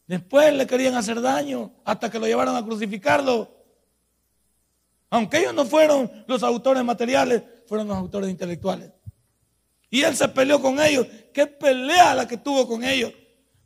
[0.07, 3.51] Después le querían hacer daño hasta que lo llevaron a crucificarlo.
[5.09, 8.91] Aunque ellos no fueron los autores materiales, fueron los autores intelectuales.
[9.89, 11.07] Y él se peleó con ellos.
[11.33, 13.13] ¿Qué pelea la que tuvo con ellos?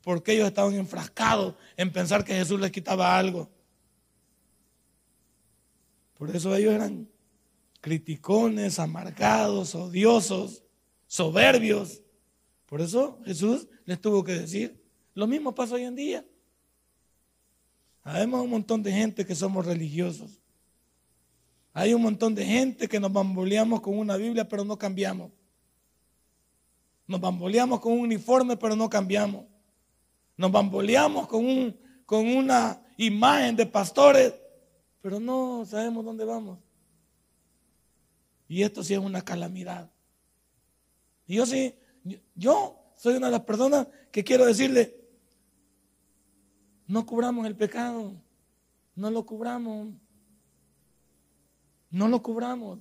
[0.01, 3.49] Porque ellos estaban enfrascados en pensar que Jesús les quitaba algo.
[6.13, 7.09] Por eso ellos eran
[7.81, 10.63] criticones, amargados, odiosos,
[11.07, 12.01] soberbios.
[12.65, 14.83] Por eso Jesús les tuvo que decir,
[15.15, 16.25] lo mismo pasa hoy en día.
[18.03, 20.39] Habemos un montón de gente que somos religiosos.
[21.73, 25.31] Hay un montón de gente que nos bamboleamos con una Biblia, pero no cambiamos.
[27.07, 29.45] Nos bamboleamos con un uniforme, pero no cambiamos.
[30.37, 34.33] Nos bamboleamos con, un, con una imagen de pastores,
[35.01, 36.59] pero no sabemos dónde vamos.
[38.47, 39.89] Y esto sí es una calamidad.
[41.27, 41.75] Y yo sí,
[42.35, 44.98] yo soy una de las personas que quiero decirle,
[46.89, 48.15] no cubramos el pecado.
[48.95, 49.89] No lo cubramos.
[51.91, 52.79] No lo cubramos.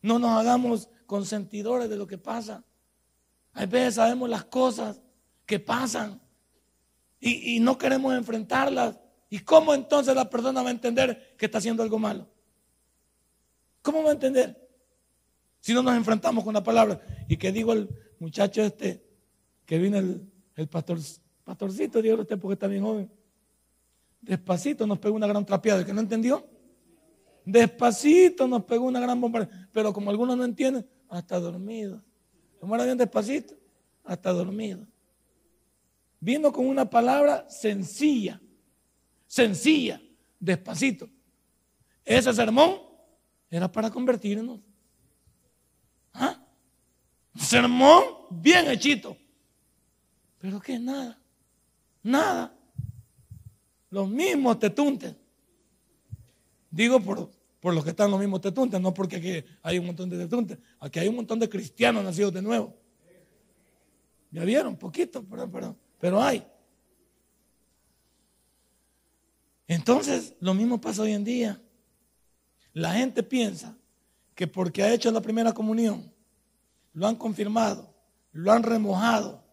[0.00, 2.64] No nos hagamos consentidores de lo que pasa.
[3.52, 4.98] A veces sabemos las cosas
[5.44, 6.22] que pasan
[7.20, 8.98] y, no queremos enfrentarlas
[9.30, 12.26] ¿Y cómo entonces la persona va a entender que está haciendo algo malo?
[13.82, 14.56] ¿Cómo va a entender?
[15.60, 17.00] Si no nos enfrentamos con la palabra.
[17.28, 17.88] ¿Y qué digo el
[18.20, 19.04] muchacho este
[19.66, 20.98] que vino el, el pastor,
[21.42, 23.23] pastorcito, Dios usted porque está bien joven?
[24.24, 26.46] Despacito nos pegó una gran trapeada, que no entendió.
[27.44, 29.48] Despacito nos pegó una gran bomba.
[29.72, 32.02] Pero como algunos no entienden, hasta dormido.
[32.58, 33.54] Como era bien despacito,
[34.02, 34.86] hasta dormido.
[36.20, 38.40] Vino con una palabra sencilla,
[39.26, 40.00] sencilla,
[40.40, 41.08] despacito.
[42.02, 42.78] Ese sermón
[43.50, 44.60] era para convertirnos.
[46.14, 46.40] ¿Ah?
[47.34, 49.16] sermón bien hechito.
[50.38, 51.18] Pero que nada,
[52.02, 52.56] nada.
[53.94, 55.14] Los mismos tetuntes.
[56.68, 57.30] Digo por,
[57.60, 60.58] por los que están los mismos tetuntes, no porque aquí hay un montón de tetuntes.
[60.80, 62.74] Aquí hay un montón de cristianos nacidos de nuevo.
[64.32, 66.44] Ya vieron, poquito, pero, pero, pero hay.
[69.68, 71.62] Entonces, lo mismo pasa hoy en día.
[72.72, 73.78] La gente piensa
[74.34, 76.12] que porque ha hecho la primera comunión,
[76.94, 77.94] lo han confirmado,
[78.32, 79.44] lo han remojado,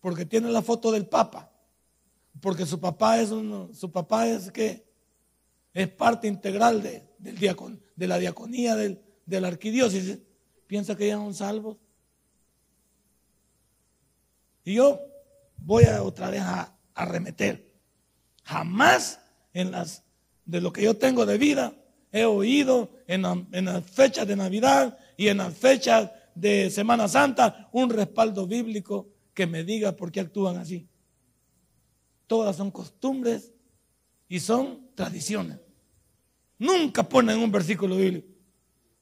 [0.00, 1.53] porque tiene la foto del Papa,
[2.40, 4.84] porque su papá es su papá es que
[5.72, 7.36] es parte integral de, del
[7.96, 10.18] de la diaconía del, de la arquidiócesis,
[10.66, 11.78] piensa que ya son salvos.
[14.64, 15.00] Y yo
[15.56, 17.72] voy a otra vez a, a remeter.
[18.44, 19.20] Jamás
[19.52, 20.04] en las
[20.44, 21.74] de lo que yo tengo de vida
[22.12, 27.90] he oído en, las fechas de Navidad y en las fechas de Semana Santa un
[27.90, 30.86] respaldo bíblico que me diga por qué actúan así.
[32.26, 33.52] Todas son costumbres
[34.28, 35.58] y son tradiciones.
[36.58, 38.28] Nunca ponen un versículo bíblico.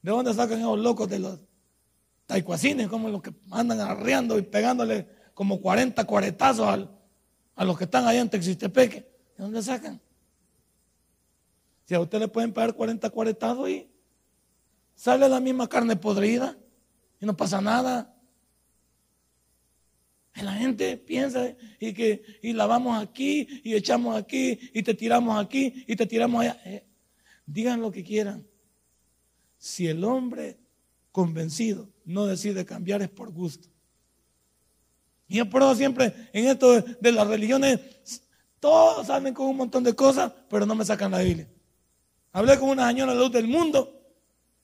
[0.01, 1.39] ¿De dónde sacan esos locos de los
[2.25, 2.87] taicuacines?
[2.87, 6.89] Como los que andan arreando y pegándole como 40 cuaretazos
[7.55, 8.99] a los que están allá en Texistepeque.
[9.37, 10.01] ¿De dónde sacan?
[11.85, 13.89] Si a usted le pueden pagar 40 cuaretados y
[14.95, 16.57] sale la misma carne podrida
[17.19, 18.12] y no pasa nada.
[20.43, 25.85] La gente piensa y que y lavamos aquí y echamos aquí y te tiramos aquí
[25.87, 26.59] y te tiramos allá.
[26.65, 26.85] Eh,
[27.45, 28.45] digan lo que quieran.
[29.57, 30.57] Si el hombre
[31.11, 33.69] convencido no decide cambiar es por gusto.
[35.27, 37.79] Y yo por siempre en esto de las religiones,
[38.59, 41.47] todos salen con un montón de cosas, pero no me sacan la Biblia.
[42.31, 44.01] Hablé con una señora de luz del mundo.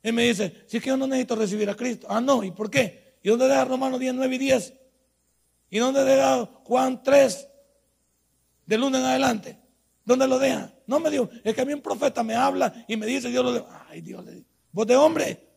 [0.01, 2.07] Y me dice, si es que yo no necesito recibir a Cristo.
[2.09, 3.17] Ah, no, ¿y por qué?
[3.21, 4.73] ¿Y dónde deja Romanos 10, 9 y 10?
[5.69, 7.47] ¿Y dónde deja Juan 3
[8.65, 9.59] de lunes en adelante?
[10.03, 10.73] ¿Dónde lo deja?
[10.87, 13.43] No me dijo, es que a mí un profeta me habla y me dice, Dios
[13.43, 13.67] lo dijo.
[13.87, 15.47] Ay, Dios le dijo, vos de hombre,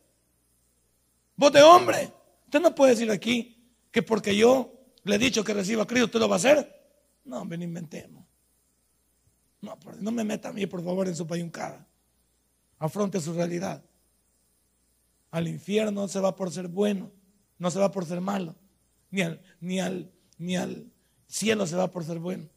[1.35, 2.13] vos de hombre.
[2.45, 3.57] Usted no puede decir aquí
[3.91, 4.73] que porque yo
[5.03, 6.81] le he dicho que reciba a Cristo, usted lo va a hacer.
[7.25, 8.23] No, hombre, no inventemos.
[9.61, 11.87] No, no me meta a mí, por favor, en su payuncada
[12.83, 13.81] afronte su realidad.
[15.31, 17.11] Al infierno no se va por ser bueno,
[17.57, 18.55] no se va por ser malo,
[19.13, 20.87] ni al, ni al, ni al
[21.27, 22.49] cielo se va por ser bueno.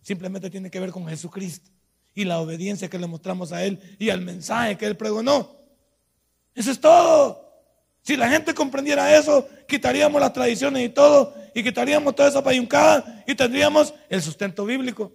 [0.00, 1.68] Simplemente tiene que ver con Jesucristo
[2.14, 5.56] y la obediencia que le mostramos a Él y al mensaje que Él pregonó.
[6.54, 7.42] Eso es todo.
[8.02, 13.24] Si la gente comprendiera eso, quitaríamos las tradiciones y todo, y quitaríamos toda esa payuncada
[13.26, 15.12] y tendríamos el sustento bíblico.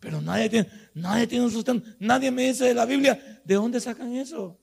[0.00, 1.86] Pero nadie tiene, nadie tiene un sustento.
[1.98, 4.58] Nadie me dice de la Biblia, ¿de dónde sacan eso?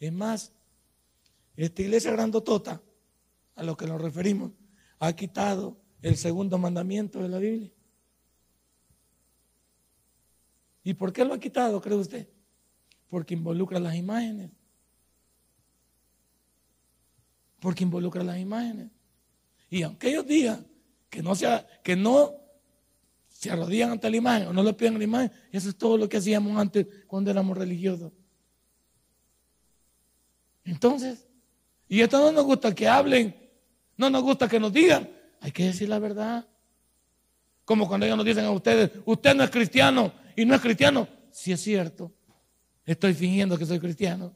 [0.00, 0.50] Es más,
[1.56, 2.80] esta iglesia grandotota,
[3.58, 4.52] a lo que nos referimos,
[5.00, 7.72] ha quitado el segundo mandamiento de la Biblia.
[10.84, 12.28] ¿Y por qué lo ha quitado, cree usted?
[13.08, 14.50] Porque involucra las imágenes.
[17.58, 18.90] Porque involucra las imágenes.
[19.68, 20.66] Y aunque ellos digan
[21.10, 21.32] que no
[21.82, 22.34] que no
[23.28, 25.32] se arrodillan ante la imagen o no le piden la imagen.
[25.50, 28.12] Eso es todo lo que hacíamos antes cuando éramos religiosos.
[30.64, 31.28] Entonces,
[31.88, 33.34] y esto no nos gusta que hablen,
[33.98, 36.48] no nos gusta que nos digan, hay que decir la verdad.
[37.64, 41.06] Como cuando ellos nos dicen a ustedes, usted no es cristiano y no es cristiano.
[41.30, 42.10] Si es cierto,
[42.86, 44.34] estoy fingiendo que soy cristiano.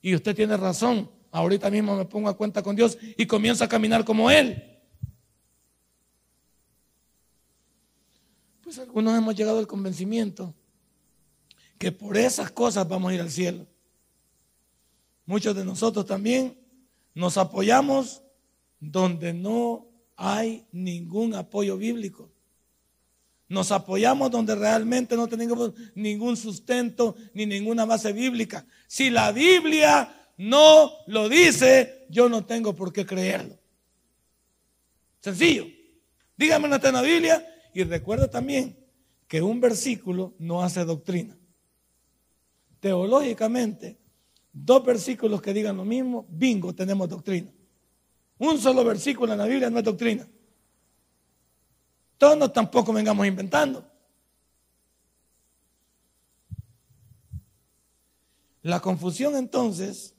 [0.00, 1.10] Y usted tiene razón.
[1.32, 4.78] Ahorita mismo me pongo a cuenta con Dios y comienzo a caminar como Él.
[8.62, 10.54] Pues algunos hemos llegado al convencimiento
[11.78, 13.66] que por esas cosas vamos a ir al cielo.
[15.24, 16.58] Muchos de nosotros también
[17.14, 18.22] nos apoyamos
[18.80, 22.30] donde no hay ningún apoyo bíblico.
[23.48, 28.64] Nos apoyamos donde realmente no tenemos ningún sustento ni ninguna base bíblica.
[28.86, 33.58] Si la Biblia no lo dice, yo no tengo por qué creerlo.
[35.20, 35.66] Sencillo.
[36.36, 38.78] Dígame en la Biblia Y recuerda también
[39.28, 41.36] que un versículo no hace doctrina.
[42.80, 43.98] Teológicamente,
[44.52, 47.52] dos versículos que digan lo mismo, bingo, tenemos doctrina.
[48.40, 50.26] Un solo versículo en la Biblia no es doctrina.
[52.16, 53.84] Todos no tampoco vengamos inventando.
[58.62, 60.14] La confusión entonces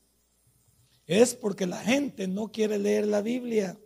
[1.07, 3.79] es porque la gente no quiere leer la Biblia.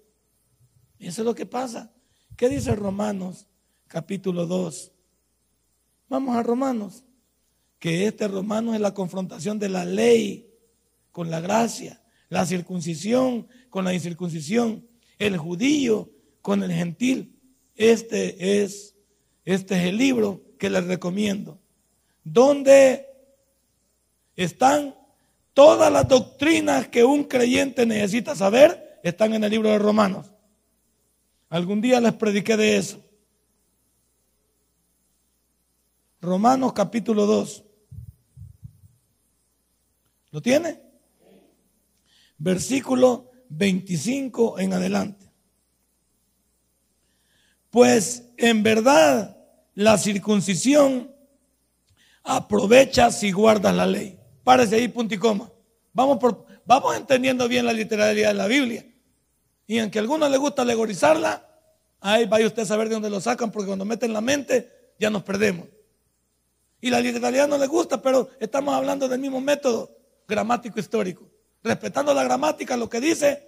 [0.99, 1.93] Eso es lo que pasa.
[2.35, 3.47] ¿Qué dice Romanos
[3.87, 4.91] capítulo 2?
[6.09, 7.05] Vamos a Romanos.
[7.79, 10.53] Que este Romano es la confrontación de la ley
[11.13, 14.87] con la gracia, la circuncisión con la incircuncisión,
[15.19, 16.09] el judío
[16.41, 17.39] con el gentil.
[17.75, 18.95] Este es,
[19.43, 21.59] este es el libro que les recomiendo.
[22.23, 23.07] Donde
[24.35, 24.95] están
[25.53, 30.31] todas las doctrinas que un creyente necesita saber, están en el libro de Romanos.
[31.49, 33.01] Algún día les prediqué de eso.
[36.21, 37.63] Romanos capítulo 2.
[40.31, 40.84] ¿Lo tiene?
[42.45, 45.31] Versículo 25 en adelante.
[47.71, 49.35] Pues en verdad
[49.73, 51.11] la circuncisión
[52.21, 54.19] aprovecha si guardas la ley.
[54.43, 55.51] Párese ahí, punto y coma.
[55.91, 58.85] Vamos, por, vamos entendiendo bien la literalidad de la Biblia.
[59.65, 61.49] Y aunque a algunos les gusta alegorizarla,
[61.99, 65.09] ahí vaya usted a saber de dónde lo sacan, porque cuando meten la mente ya
[65.09, 65.67] nos perdemos.
[66.79, 71.34] Y la literalidad no le gusta, pero estamos hablando del mismo método gramático histórico.
[71.65, 73.43] Respetando la gramática, lo que dice,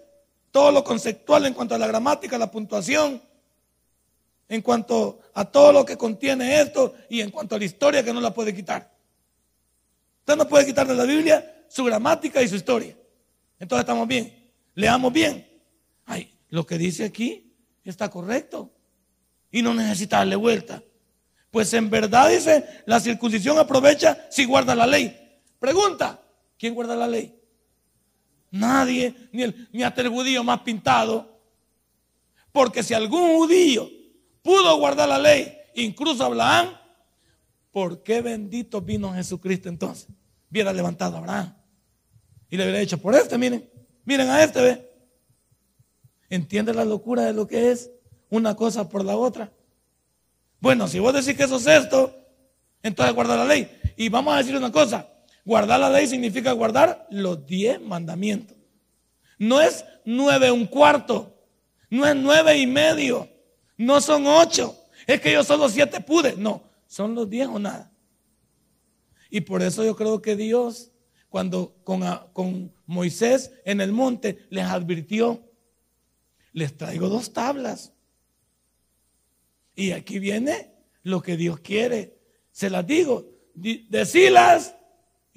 [0.49, 3.21] todo lo conceptual en cuanto a la gramática, la puntuación,
[4.49, 8.11] en cuanto a todo lo que contiene esto y en cuanto a la historia que
[8.11, 8.91] no la puede quitar.
[10.21, 12.97] Usted no puede quitar de la Biblia su gramática y su historia.
[13.59, 14.51] Entonces estamos bien.
[14.73, 15.47] Leamos bien.
[16.07, 17.53] Ay, lo que dice aquí
[17.83, 18.71] está correcto.
[19.51, 20.81] Y no necesita darle vuelta.
[21.51, 25.39] Pues en verdad dice, la circuncisión aprovecha si guarda la ley.
[25.59, 26.19] Pregunta,
[26.57, 27.36] ¿quién guarda la ley?
[28.51, 31.39] Nadie, ni, el, ni hasta el judío más pintado.
[32.51, 33.89] Porque si algún judío
[34.41, 36.69] pudo guardar la ley, incluso Abraham,
[37.71, 40.07] ¿por qué bendito vino Jesucristo entonces?
[40.49, 41.53] Hubiera levantado a Abraham
[42.49, 43.69] y le hubiera dicho, por este, miren,
[44.05, 44.91] miren a este, ve.
[46.29, 47.91] ¿Entiende la locura de lo que es
[48.29, 49.51] una cosa por la otra?
[50.59, 52.15] Bueno, si vos decís que eso es esto,
[52.83, 53.69] entonces guarda la ley.
[53.95, 55.07] Y vamos a decir una cosa,
[55.47, 58.57] guardar la ley significa guardar los diez mandamientos.
[59.39, 61.39] No es nueve un cuarto,
[61.89, 63.29] no es nueve y medio,
[63.77, 64.77] no son ocho.
[65.07, 66.35] Es que yo solo siete pude.
[66.35, 67.89] No, son los diez o nada.
[69.29, 70.91] Y por eso yo creo que Dios,
[71.29, 72.01] cuando con,
[72.33, 75.49] con Moisés en el monte les advirtió,
[76.51, 77.93] les traigo dos tablas.
[79.75, 82.17] Y aquí viene lo que Dios quiere.
[82.51, 84.76] Se las digo, decilas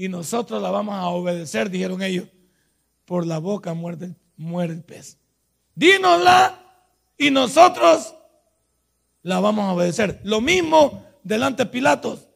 [0.00, 2.26] y nosotros la vamos a obedecer, dijeron ellos.
[3.04, 5.18] Por la boca muere, muere el pez.
[5.74, 6.58] Dínosla
[7.18, 8.14] y nosotros
[9.20, 10.18] la vamos a obedecer.
[10.24, 12.26] Lo mismo delante de Pilatos.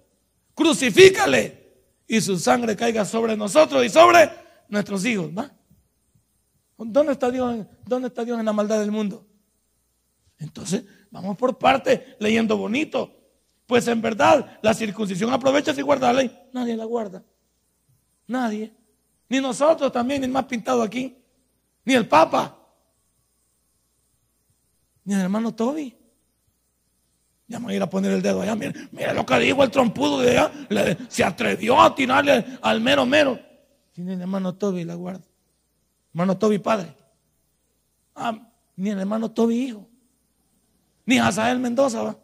[0.55, 1.73] Crucifícale
[2.07, 4.31] y su sangre caiga sobre nosotros y sobre
[4.69, 5.31] nuestros hijos.
[6.77, 9.27] ¿Dónde está Dios, dónde está Dios en la maldad del mundo?
[10.39, 13.11] Entonces, vamos por parte leyendo bonito.
[13.65, 16.39] Pues en verdad, la circuncisión aprovecha si guarda la ley.
[16.53, 17.25] Nadie la guarda.
[18.27, 18.73] Nadie.
[19.29, 21.17] Ni nosotros también, el más pintado aquí.
[21.85, 22.57] Ni el Papa.
[25.05, 25.97] Ni el hermano Toby.
[27.47, 28.57] Ya me voy a ir a poner el dedo allá.
[28.57, 30.97] Mira, lo que dijo el trompudo de allá.
[31.09, 33.39] se atrevió a tirarle al mero mero.
[33.93, 35.25] Tiene el hermano Toby la guarda.
[36.13, 36.95] Hermano Toby padre.
[38.15, 38.39] Ah,
[38.77, 39.89] ni el hermano Toby hijo.
[41.07, 42.19] Ni Hazael Mendoza va.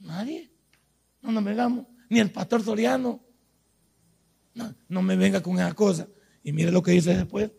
[0.00, 0.50] Nadie.
[1.20, 1.86] No nos vengamos.
[2.08, 3.20] Ni el pastor Soriano.
[4.88, 6.06] No, me venga con esa cosa.
[6.42, 7.50] Y mire lo que dice después.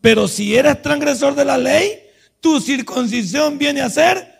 [0.00, 2.02] Pero si eres transgresor de la ley,
[2.40, 4.34] tu circuncisión viene a ser.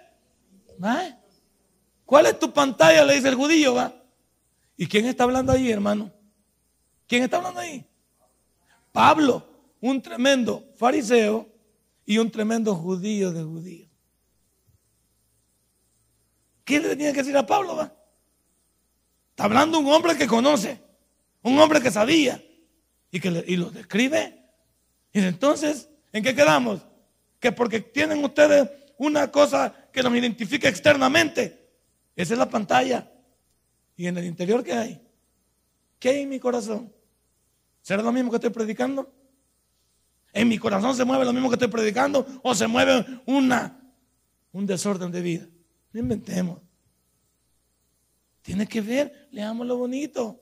[2.04, 3.04] ¿Cuál es tu pantalla?
[3.04, 3.94] Le dice el judío, va.
[4.76, 6.12] ¿Y quién está hablando ahí, hermano?
[7.06, 7.84] ¿Quién está hablando ahí?
[8.92, 9.46] Pablo,
[9.80, 11.48] un tremendo fariseo
[12.04, 13.90] y un tremendo judío de judíos.
[16.64, 17.76] ¿Qué le tenía que decir a Pablo?
[17.76, 17.92] Va?
[19.30, 20.80] Está hablando un hombre que conoce,
[21.50, 22.42] un hombre que sabía
[23.10, 24.44] y que y lo describe.
[25.12, 26.80] Y entonces, ¿en qué quedamos?
[27.40, 28.68] que porque tienen ustedes
[28.98, 31.70] una cosa que nos identifica externamente,
[32.14, 33.10] esa es la pantalla.
[33.96, 35.00] ¿Y en el interior qué hay?
[35.98, 36.92] ¿Qué hay en mi corazón?
[37.82, 39.10] ¿Será lo mismo que estoy predicando?
[40.32, 42.26] ¿En mi corazón se mueve lo mismo que estoy predicando?
[42.42, 43.80] ¿O se mueve una,
[44.52, 45.46] un desorden de vida.
[45.92, 46.60] No inventemos.
[48.42, 50.40] Tiene que ver, leamos lo bonito.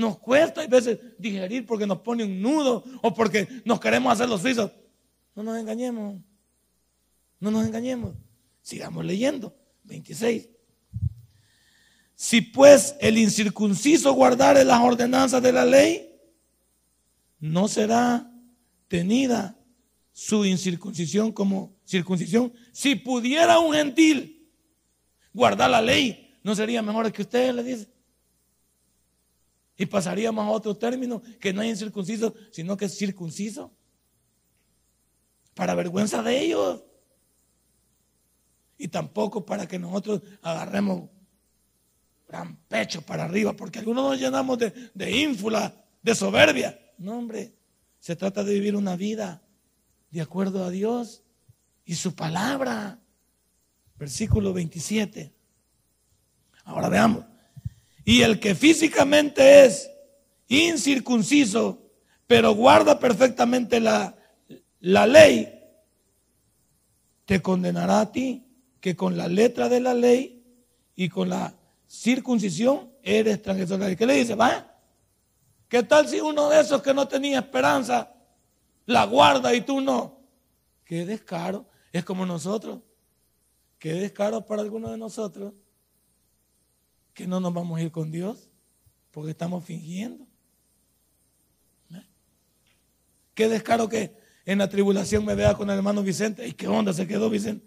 [0.00, 4.30] Nos cuesta a veces digerir porque nos pone un nudo o porque nos queremos hacer
[4.30, 4.72] los suizos.
[5.34, 6.18] No nos engañemos.
[7.38, 8.14] No nos engañemos.
[8.62, 9.54] Sigamos leyendo.
[9.84, 10.48] 26.
[12.14, 16.18] Si pues el incircunciso guardare las ordenanzas de la ley,
[17.38, 18.32] no será
[18.88, 19.54] tenida
[20.12, 22.54] su incircuncisión como circuncisión.
[22.72, 24.48] Si pudiera un gentil
[25.34, 27.99] guardar la ley, ¿no sería mejor que ustedes, le dice?
[29.80, 33.72] Y pasaríamos a otro término, que no hay incircunciso, sino que es circunciso.
[35.54, 36.84] Para vergüenza de ellos.
[38.76, 41.08] Y tampoco para que nosotros agarremos
[42.28, 46.78] gran pecho para arriba, porque algunos nos llenamos de, de ínfula, de soberbia.
[46.98, 47.54] No, hombre,
[48.00, 49.42] se trata de vivir una vida
[50.10, 51.22] de acuerdo a Dios
[51.86, 52.98] y su palabra.
[53.96, 55.32] Versículo 27.
[56.64, 57.29] Ahora veamos.
[58.04, 59.90] Y el que físicamente es
[60.48, 61.78] incircunciso,
[62.26, 64.16] pero guarda perfectamente la,
[64.80, 65.60] la ley,
[67.24, 68.46] te condenará a ti
[68.80, 70.42] que con la letra de la ley
[70.96, 71.54] y con la
[71.86, 73.96] circuncisión eres transgresor.
[73.96, 74.34] ¿Qué le dice?
[74.34, 74.66] ¿Va?
[75.68, 78.12] ¿Qué tal si uno de esos que no tenía esperanza
[78.86, 80.18] la guarda y tú no?
[80.84, 81.66] Qué descaro.
[81.92, 82.80] Es como nosotros.
[83.78, 85.52] Qué descaro para algunos de nosotros
[87.20, 88.48] que no nos vamos a ir con Dios
[89.10, 90.26] porque estamos fingiendo.
[91.92, 92.02] ¿Eh?
[93.34, 94.16] Qué descaro que
[94.46, 96.48] en la tribulación me vea con el hermano Vicente.
[96.48, 97.66] ¿Y qué onda se quedó Vicente?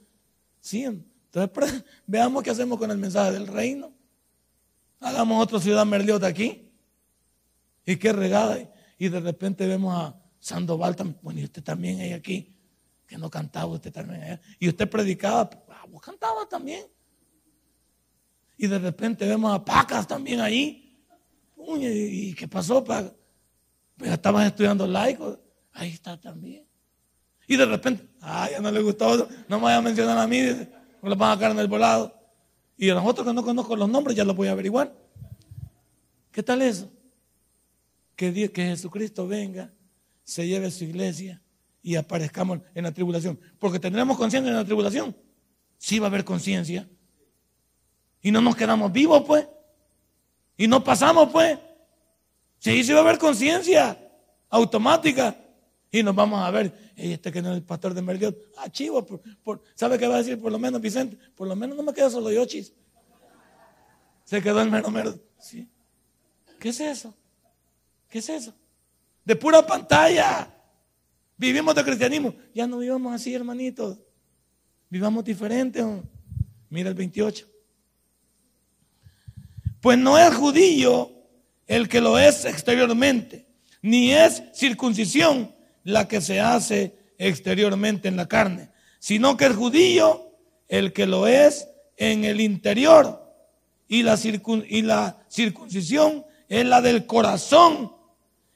[0.59, 3.93] Sí, entonces veamos qué hacemos con el mensaje del reino.
[4.99, 6.71] Hagamos otra ciudad Merliot aquí.
[7.85, 8.57] Y qué regada.
[8.97, 11.19] Y de repente vemos a Sandoval también.
[11.21, 12.55] Bueno, y usted también ahí aquí.
[13.05, 14.41] Que no cantaba usted también allá.
[14.57, 15.47] Y usted predicaba.
[15.69, 16.87] Ah, vos cantaba también.
[18.57, 20.99] Y de repente vemos a Pacas también ahí.
[21.57, 23.13] ¿Y qué pasó, Pacas?
[23.97, 25.39] Pues estabas estudiando laico.
[25.73, 26.65] Ahí está también.
[27.47, 30.39] Y de repente, ah, ya no le gustó, no me vaya a mencionar a mí,
[31.01, 32.13] no le van a sacar en el volado.
[32.77, 34.95] Y a los otros que no conozco los nombres ya los voy a averiguar.
[36.31, 36.91] ¿Qué tal eso?
[38.15, 39.71] Que, Dios, que Jesucristo venga,
[40.23, 41.41] se lleve a su iglesia
[41.81, 43.39] y aparezcamos en la tribulación.
[43.59, 45.15] Porque tendremos conciencia en la tribulación.
[45.77, 46.89] Sí va a haber conciencia.
[48.23, 49.47] Y no nos quedamos vivos, pues.
[50.57, 51.59] Y no pasamos, pues.
[52.57, 53.97] Sí, sí va a haber conciencia
[54.49, 55.37] automática.
[55.91, 59.05] Y nos vamos a ver, este que no es el pastor de Merliot, ah, chivo,
[59.05, 61.19] por, ¿sabe qué va a decir por lo menos Vicente?
[61.35, 62.73] Por lo menos no me quedo solo yo, chis.
[64.23, 65.13] Se quedó el mero mero.
[65.37, 65.69] ¿Sí?
[66.59, 67.13] ¿Qué es eso?
[68.09, 68.55] ¿Qué es eso?
[69.23, 70.51] De pura pantalla.
[71.37, 72.33] Vivimos de cristianismo.
[72.55, 73.99] Ya no vivamos así, hermanitos.
[74.89, 75.83] Vivamos diferente.
[76.69, 77.52] Mira el 28.
[79.83, 81.11] Pues no es judío
[81.67, 83.45] el que lo es exteriormente,
[83.81, 85.53] ni es circuncisión
[85.83, 88.69] la que se hace exteriormente en la carne,
[88.99, 90.37] sino que el judío,
[90.69, 91.67] el que lo es
[91.97, 93.29] en el interior,
[93.89, 97.91] y la, circuncisión es la del corazón,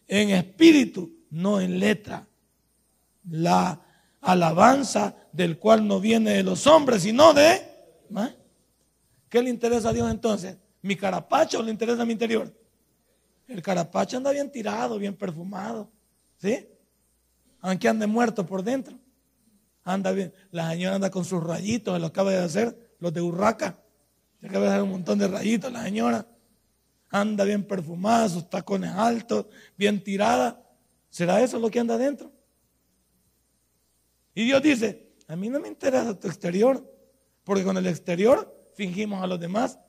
[0.07, 2.25] en espíritu, no en letra.
[3.30, 3.82] La
[4.21, 7.63] alabanza del cual no viene de los hombres, sino de...
[9.28, 10.55] ¿Qué le interesa a Dios entonces?
[10.88, 12.52] ¿Mi carapacho le interesa mi interior?
[13.48, 15.92] El carapacho anda bien tirado, bien perfumado.
[16.38, 16.68] ¿Sí?
[17.62, 18.98] aunque ande muerto por dentro.
[19.84, 20.34] Anda bien.
[20.52, 23.78] La señora anda con sus rayitos, se lo acaba de hacer, los de Urraca.
[24.40, 26.28] Se acaba de hacer un montón de rayitos la señora.
[27.10, 30.64] Anda bien perfumada, sus tacones altos, bien tirada.
[31.10, 32.32] ¿Será eso lo que anda adentro?
[34.34, 36.82] Y Dios dice, a mí no me interesa tu exterior,
[37.44, 39.80] porque con el exterior fingimos a los demás,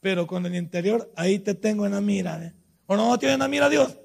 [0.00, 2.42] pero con el interior ahí te tengo en la mira.
[2.44, 2.54] ¿eh?
[2.86, 3.96] ¿O no tiene en la mira Dios?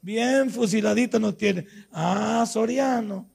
[0.00, 1.66] Bien fusiladito nos tiene.
[1.92, 3.30] Ah, Soriano,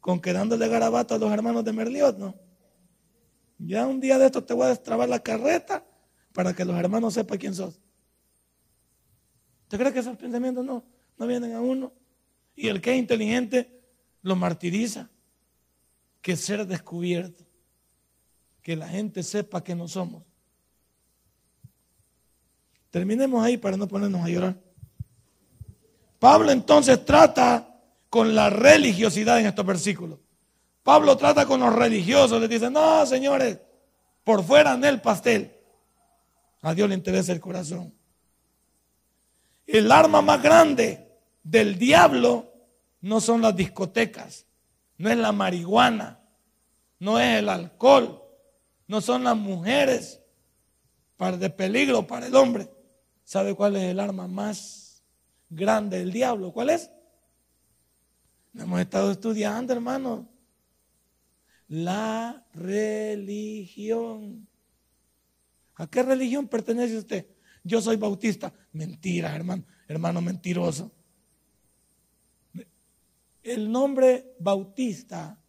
[0.00, 2.34] con quedándole garabato a los hermanos de Merliot, ¿no?
[3.58, 5.84] Ya un día de esto te voy a destrabar la carreta
[6.32, 7.80] para que los hermanos sepan quién sos.
[9.62, 10.84] ¿Usted cree que esos pensamientos no,
[11.16, 11.92] no vienen a uno?
[12.54, 13.80] Y el que es inteligente
[14.22, 15.10] lo martiriza.
[16.20, 17.44] Que ser descubierto.
[18.62, 20.24] Que la gente sepa que no somos.
[22.90, 24.56] Terminemos ahí para no ponernos a llorar.
[26.18, 27.80] Pablo entonces trata
[28.10, 30.18] con la religiosidad en estos versículos.
[30.82, 33.58] Pablo trata con los religiosos, les dice, no, señores,
[34.24, 35.56] por fuera en el pastel.
[36.62, 37.94] A Dios le interesa el corazón.
[39.66, 41.08] El arma más grande
[41.42, 42.52] del diablo
[43.00, 44.46] no son las discotecas,
[44.98, 46.20] no es la marihuana,
[46.98, 48.22] no es el alcohol,
[48.88, 50.20] no son las mujeres
[51.16, 52.68] para de peligro para el hombre.
[53.30, 55.04] ¿Sabe cuál es el arma más
[55.48, 56.52] grande del diablo?
[56.52, 56.90] ¿Cuál es?
[58.54, 60.28] Hemos estado estudiando, hermano.
[61.68, 64.48] La religión.
[65.76, 67.28] ¿A qué religión pertenece usted?
[67.62, 68.52] Yo soy bautista.
[68.72, 70.90] Mentira, hermano, hermano mentiroso.
[73.44, 75.40] El nombre bautista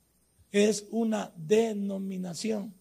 [0.52, 2.76] es una denominación.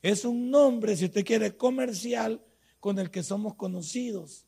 [0.00, 2.40] Es un nombre, si usted quiere, comercial
[2.82, 4.44] con el que somos conocidos.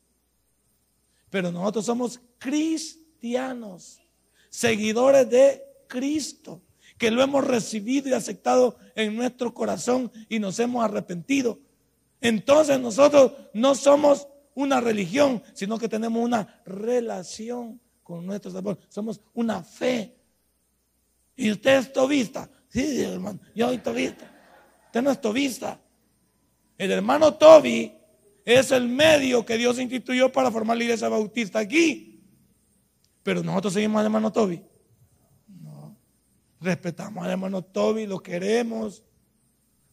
[1.29, 4.01] Pero nosotros somos cristianos,
[4.49, 6.61] seguidores de Cristo,
[6.97, 11.59] que lo hemos recibido y aceptado en nuestro corazón y nos hemos arrepentido.
[12.19, 18.79] Entonces nosotros no somos una religión, sino que tenemos una relación con nuestro Salvador.
[18.89, 20.13] Somos una fe.
[21.37, 22.49] Y usted es tobista.
[22.67, 24.29] Sí, hermano, yo soy tobista.
[24.87, 25.79] Usted no es tobista.
[26.77, 27.93] El hermano Toby
[28.45, 32.23] es el medio que Dios instituyó para formar la iglesia bautista aquí.
[33.23, 34.61] Pero nosotros seguimos al hermano Toby.
[35.47, 35.97] No.
[36.61, 39.03] Respetamos al hermano Toby, lo queremos.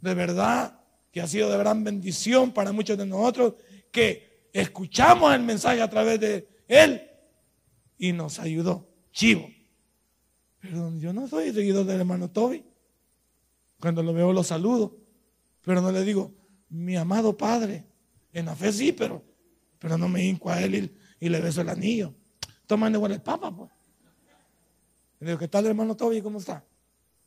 [0.02, 0.78] De verdad
[1.10, 3.54] que ha sido de gran bendición para muchos de nosotros
[3.90, 7.02] que escuchamos el mensaje a través de él
[7.96, 8.86] y nos ayudó.
[9.12, 9.48] Chivo.
[10.58, 12.64] Pero yo no soy seguidor del hermano Toby.
[13.80, 14.98] Cuando lo veo lo saludo.
[15.62, 16.32] Pero no le digo,
[16.68, 17.86] mi amado padre.
[18.32, 19.22] En la fe sí, pero,
[19.78, 22.14] pero no me hinco a él y, le beso el anillo.
[22.66, 23.70] Toman igual el papa, pues.
[25.20, 26.20] Le digo, ¿qué tal hermano Toby?
[26.20, 26.64] ¿Cómo está?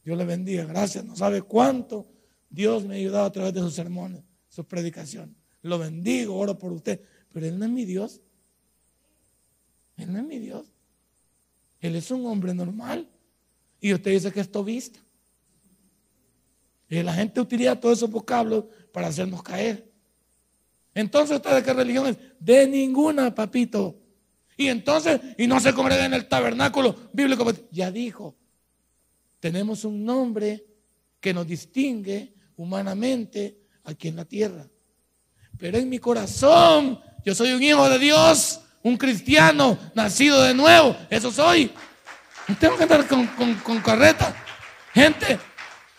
[0.03, 1.05] Dios le bendiga, gracias.
[1.05, 2.07] No sabe cuánto
[2.49, 5.35] Dios me ha ayudado a través de sus sermones, sus predicaciones.
[5.61, 7.01] Lo bendigo, oro por usted.
[7.31, 8.21] Pero Él no es mi Dios.
[9.97, 10.71] Él no es mi Dios.
[11.79, 13.09] Él es un hombre normal.
[13.79, 14.99] Y usted dice que es tobista.
[16.89, 19.91] Y la gente utiliza todos esos vocablos para hacernos caer.
[20.95, 22.17] Entonces, ¿usted de qué religión es?
[22.39, 23.99] De ninguna, papito.
[24.57, 27.51] Y entonces, y no se congrega en el tabernáculo bíblico.
[27.69, 28.35] Ya dijo,
[29.41, 30.65] tenemos un nombre
[31.19, 34.65] que nos distingue humanamente aquí en la tierra.
[35.57, 40.95] Pero en mi corazón, yo soy un hijo de Dios, un cristiano, nacido de nuevo.
[41.09, 41.71] Eso soy.
[42.57, 43.27] tengo que andar con,
[43.63, 44.33] con carreta.
[44.93, 45.37] Gente,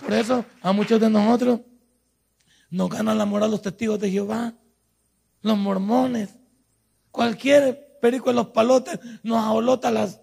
[0.00, 1.60] por eso a muchos de nosotros
[2.70, 4.54] nos ganan la moral los testigos de Jehová,
[5.46, 6.34] los mormones,
[7.12, 10.20] cualquier perico de los palotes nos abolota las,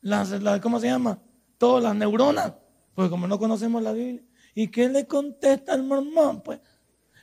[0.00, 1.18] las, ¿cómo se llama?
[1.58, 2.52] Todas las neuronas,
[2.94, 4.22] porque como no conocemos la Biblia.
[4.54, 6.40] ¿Y qué le contesta el mormón?
[6.40, 6.60] Pues,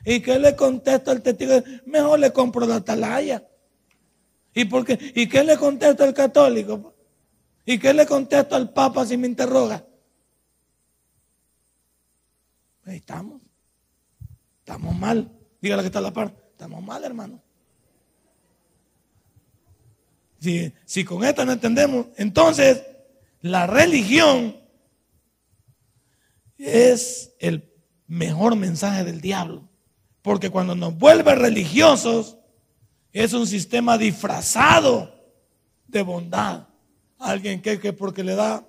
[0.04, 1.54] ¿y qué le contesta el testigo?
[1.86, 3.42] Mejor le compro la atalaya.
[4.52, 4.98] ¿Y, por qué?
[5.14, 6.94] ¿Y qué le contesta el católico?
[7.64, 9.86] ¿Y qué le contesta al papa si me interroga?
[12.84, 13.40] Ahí estamos.
[14.58, 15.32] Estamos mal.
[15.62, 16.41] Dígale que está a la par.
[16.62, 17.42] Estamos mal, hermano.
[20.38, 22.84] Si, si con esto no entendemos, entonces
[23.40, 24.56] la religión
[26.58, 27.68] es el
[28.06, 29.68] mejor mensaje del diablo.
[30.22, 32.38] Porque cuando nos vuelve religiosos,
[33.12, 35.12] es un sistema disfrazado
[35.88, 36.68] de bondad.
[37.18, 38.64] Alguien que, que porque le da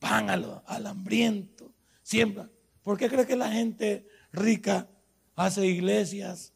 [0.00, 1.72] pan al, hambriento,
[2.02, 2.50] siembra.
[2.82, 4.88] ¿Por qué cree que la gente rica
[5.46, 6.52] hace iglesias,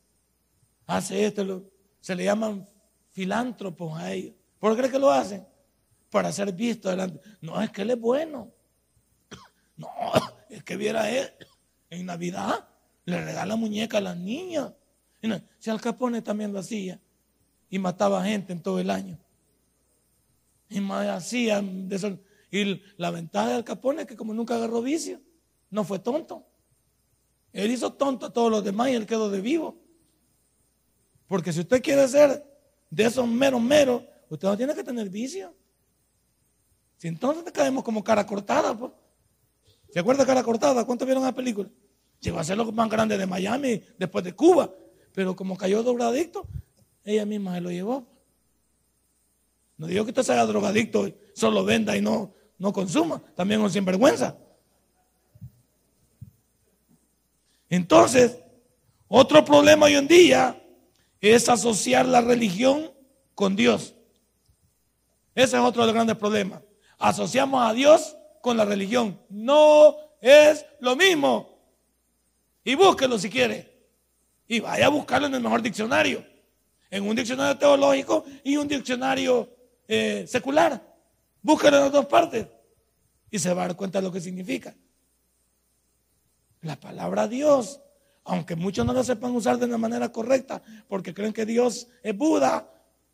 [0.86, 1.64] hace esto?
[2.00, 2.68] se le llaman
[3.12, 4.34] filántropos a ellos.
[4.58, 5.46] ¿Por qué cree que lo hacen?
[6.10, 7.18] Para ser visto delante.
[7.40, 8.52] No, es que él es bueno.
[9.76, 9.88] No,
[10.50, 11.28] es que viera él
[11.90, 12.68] en Navidad
[13.06, 14.72] le regala muñeca a las niñas.
[15.58, 17.00] Si Al Capone también lo hacía
[17.68, 19.18] y mataba gente en todo el año.
[20.68, 21.60] Y más hacía
[22.50, 25.20] Y la ventaja de Al Capone es que como nunca agarró vicio,
[25.70, 26.46] no fue tonto.
[27.54, 29.76] Él hizo tonto a todos los demás y él quedó de vivo.
[31.28, 32.44] Porque si usted quiere ser
[32.90, 35.54] de esos meros meros, usted no tiene que tener vicio.
[36.98, 38.92] Si entonces te caemos como cara cortada, pues.
[39.88, 40.84] ¿Se acuerda cara cortada?
[40.84, 41.70] ¿Cuántos vieron la película?
[42.18, 44.68] Llegó a ser lo más grande de Miami después de Cuba.
[45.12, 46.48] Pero como cayó drogadicto,
[47.04, 48.04] ella misma se lo llevó.
[49.76, 53.22] No digo que usted sea drogadicto y solo venda y no, no consuma.
[53.36, 54.36] También un sinvergüenza.
[57.68, 58.38] Entonces,
[59.08, 60.60] otro problema hoy en día
[61.20, 62.92] es asociar la religión
[63.34, 63.94] con Dios.
[65.34, 66.62] Ese es otro de los grandes problemas.
[66.98, 69.20] Asociamos a Dios con la religión.
[69.28, 71.48] No es lo mismo.
[72.62, 73.72] Y búsquelo si quiere.
[74.46, 76.24] Y vaya a buscarlo en el mejor diccionario.
[76.90, 79.48] En un diccionario teológico y un diccionario
[79.88, 80.80] eh, secular.
[81.42, 82.46] Búsquelo en las dos partes.
[83.30, 84.74] Y se va a dar cuenta de lo que significa.
[86.64, 87.82] La palabra Dios,
[88.24, 92.16] aunque muchos no la sepan usar de una manera correcta, porque creen que Dios es
[92.16, 92.70] Buda,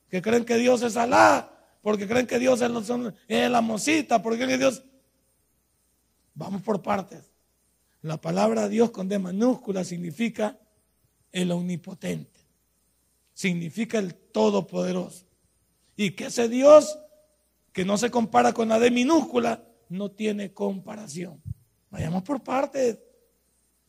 [0.08, 1.50] que creen que Dios es Alá,
[1.82, 4.84] porque creen que Dios es la mosita, porque creen que Dios...
[6.32, 7.32] Vamos por partes.
[8.02, 10.56] La palabra Dios con D mayúscula significa
[11.32, 12.40] el omnipotente,
[13.34, 15.26] significa el todopoderoso.
[15.96, 17.00] Y que ese Dios
[17.72, 21.42] que no se compara con la D minúscula no tiene comparación.
[21.90, 22.96] Vayamos por partes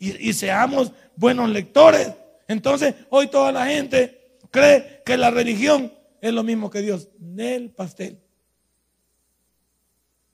[0.02, 2.12] y, seamos buenos lectores.
[2.48, 7.08] Entonces, hoy toda la gente cree que la religión es lo mismo que Dios.
[7.20, 8.20] Del pastel.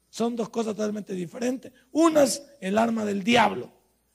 [0.09, 1.73] Son dos cosas totalmente diferentes.
[1.91, 3.69] Una es el arma del diablo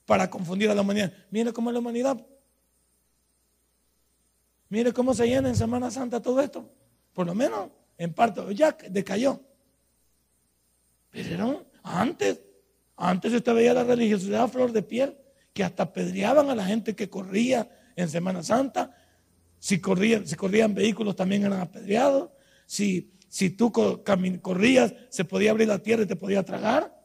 [0.07, 1.13] para confundir a la humanidad.
[1.31, 2.27] Mire cómo es la humanidad.
[4.71, 6.67] Mire cómo se llena en Semana Santa todo esto.
[7.13, 9.39] Por lo menos en parte ya decayó.
[11.11, 12.41] Pero antes,
[12.97, 15.15] antes usted veía la religiosidad a flor de piel,
[15.53, 18.97] que hasta apedreaban a la gente que corría en Semana Santa.
[19.59, 22.31] Si corrían, si corrían vehículos también eran apedreados.
[22.67, 26.99] Si, si tú corrías, se podía abrir la tierra y te podía tragar.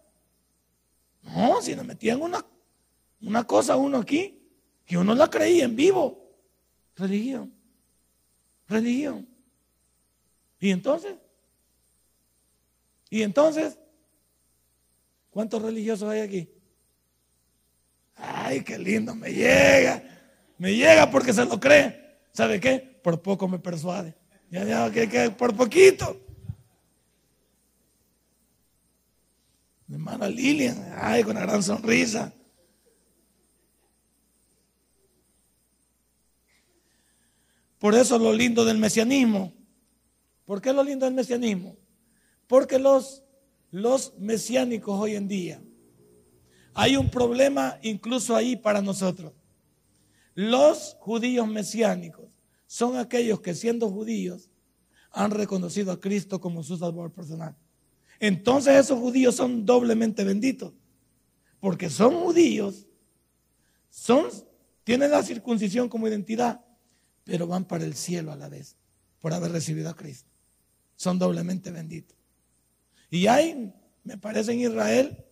[1.24, 2.45] No, si nos metían una,
[3.22, 4.41] una cosa uno aquí,
[4.86, 6.34] que uno la creía en vivo.
[6.95, 7.54] Religión.
[8.68, 9.28] Religión.
[10.60, 11.16] ¿Y entonces?
[13.10, 13.78] ¿Y entonces?
[15.30, 16.57] ¿Cuántos religiosos hay aquí?
[18.18, 20.03] Ay, qué lindo, me llega.
[20.57, 22.18] Me llega porque se lo cree.
[22.34, 22.99] ¿Sabe qué?
[23.03, 24.15] Por poco me persuade.
[24.49, 26.20] Ya, ya, que, por poquito.
[29.88, 32.34] Mi hermana Lilian, ay, con una gran sonrisa.
[37.80, 39.53] Por eso lo lindo del mesianismo
[40.47, 41.76] ¿Por qué lo lindo del mesianismo?
[42.47, 43.22] Porque los,
[43.70, 45.61] los mesiánicos hoy en día,
[46.78, 49.34] hay un problema incluso ahí para nosotros.
[50.36, 52.30] Los judíos mesiánicos
[52.67, 54.49] son aquellos que siendo judíos
[55.11, 57.55] han reconocido a Cristo como su salvador personal.
[58.19, 60.73] Entonces esos judíos son doblemente benditos,
[61.59, 62.88] porque son judíos,
[63.89, 64.28] son,
[64.84, 66.63] tienen la circuncisión como identidad,
[67.23, 68.75] pero van para el cielo a la vez
[69.19, 70.38] por haber recibido a Cristo
[70.97, 72.17] son doblemente benditos.
[73.09, 73.73] Y hay,
[74.03, 75.23] me parece en Israel,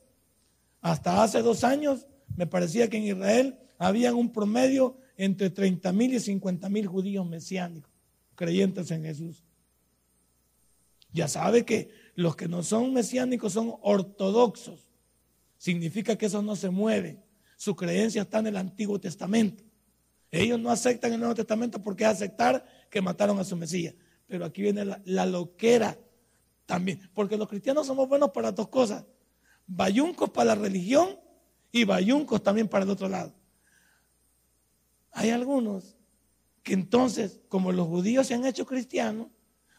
[0.86, 2.06] hasta hace dos años,
[2.36, 7.26] me parecía que en Israel había un promedio entre 30 mil y 50 mil judíos
[7.26, 7.92] mesiánicos,
[8.36, 9.44] creyentes en Jesús.
[11.12, 14.88] Ya sabe que los que no son mesiánicos son ortodoxos.
[15.58, 17.18] Significa que eso no se mueve.
[17.58, 19.64] Su creencia está en el Antiguo Testamento.
[20.30, 23.96] Ellos no aceptan el Nuevo Testamento porque es aceptar que mataron a su Mesías.
[24.28, 25.98] Pero aquí viene la, loquera
[26.68, 27.10] también.
[27.16, 29.04] Porque los cristianos somos buenos para dos cosas.
[29.68, 31.20] Bayuncos para la religión
[31.72, 33.34] y bayuncos también para el otro lado.
[35.12, 35.96] Hay algunos
[36.64, 39.28] que entonces, como los judíos se han hecho cristianos,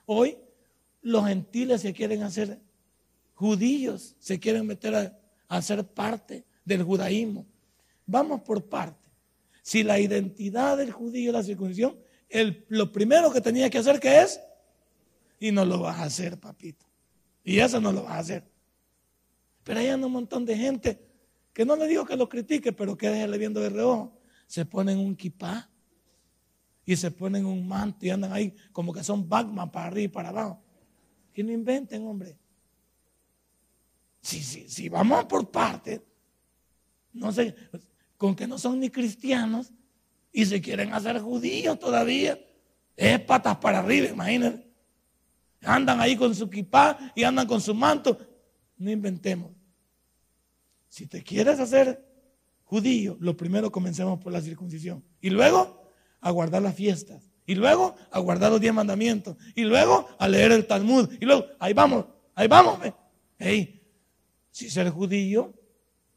[0.06, 0.38] hoy
[1.02, 2.60] los gentiles se quieren hacer
[3.34, 5.18] judíos, se quieren meter a,
[5.48, 7.46] a ser parte del judaísmo.
[8.06, 9.08] Vamos por parte.
[9.62, 11.96] Si la identidad del judío es la circuncisión,
[12.68, 14.40] lo primero que tenía que hacer que es,
[15.38, 16.86] y no lo vas a hacer, papito.
[17.44, 18.55] Y eso no lo vas a hacer.
[19.66, 21.04] Pero hay un montón de gente
[21.52, 24.16] que no le digo que lo critique, pero que déjale viendo de reojo.
[24.46, 25.68] Se ponen un kipá
[26.84, 30.08] y se ponen un manto y andan ahí como que son Batman para arriba y
[30.08, 30.62] para abajo.
[31.32, 32.38] Que no inventen, hombre.
[34.20, 36.00] Si, si, si vamos por partes,
[37.12, 37.56] no sé,
[38.16, 39.72] con que no son ni cristianos,
[40.32, 42.38] y se quieren hacer judíos todavía.
[42.94, 44.64] Es patas para arriba, imagínense.
[45.62, 48.16] Andan ahí con su kipá y andan con su manto.
[48.76, 49.55] No inventemos.
[50.96, 52.02] Si te quieres hacer
[52.64, 55.04] judío, lo primero comencemos por la circuncisión.
[55.20, 55.92] Y luego
[56.22, 57.22] a guardar las fiestas.
[57.44, 59.36] Y luego a guardar los diez mandamientos.
[59.54, 61.12] Y luego a leer el Talmud.
[61.20, 62.78] Y luego, ahí vamos, ahí vamos.
[63.36, 63.86] Hey,
[64.50, 65.52] si ser judío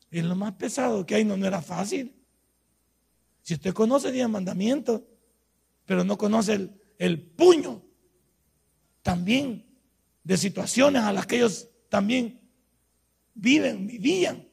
[0.10, 2.16] es lo más pesado que hay, no, era fácil.
[3.42, 5.02] Si usted conoce el mandamientos,
[5.86, 7.84] pero no conoce el, puño
[9.02, 9.66] también
[10.24, 12.40] de situaciones a las que ellos también
[13.34, 14.48] viven, vivían.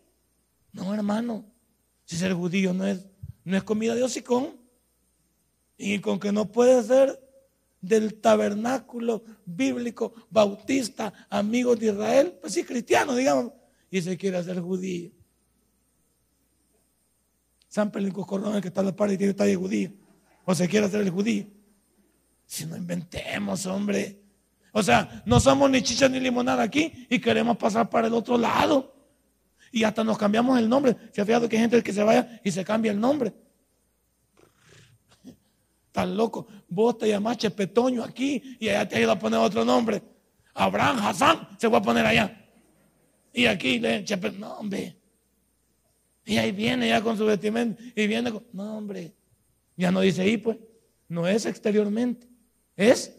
[0.76, 1.42] No, hermano,
[2.04, 3.06] si ser judío no es,
[3.44, 4.60] no es comida de hocicón,
[5.78, 7.18] y con que no puede ser
[7.80, 13.52] del tabernáculo bíblico bautista, amigos de Israel, pues sí, cristiano, digamos,
[13.90, 15.10] y se quiere hacer judío.
[17.68, 19.92] San Pelinco Cordón, el que está en la par y tiene talla judío.
[20.44, 21.46] O se quiere hacer el judío.
[22.44, 24.20] Si no inventemos, hombre.
[24.72, 28.36] O sea, no somos ni chicha ni limonada aquí y queremos pasar para el otro
[28.36, 28.95] lado.
[29.72, 30.96] Y hasta nos cambiamos el nombre.
[31.12, 33.32] ¿Se ha fijado que hay gente que se vaya y se cambia el nombre?
[35.92, 36.46] Tan loco.
[36.68, 40.02] Vos te llamás Chepetoño aquí y allá te ido a poner otro nombre.
[40.54, 42.46] Abraham Hassan se va a poner allá.
[43.32, 44.46] Y aquí le Chepetoño.
[44.46, 44.96] No, hombre.
[46.24, 48.44] Y ahí viene ya con su vestimenta y viene con.
[48.52, 49.14] No, hombre.
[49.76, 50.58] Ya no dice ahí, pues.
[51.08, 52.28] No es exteriormente,
[52.74, 53.16] es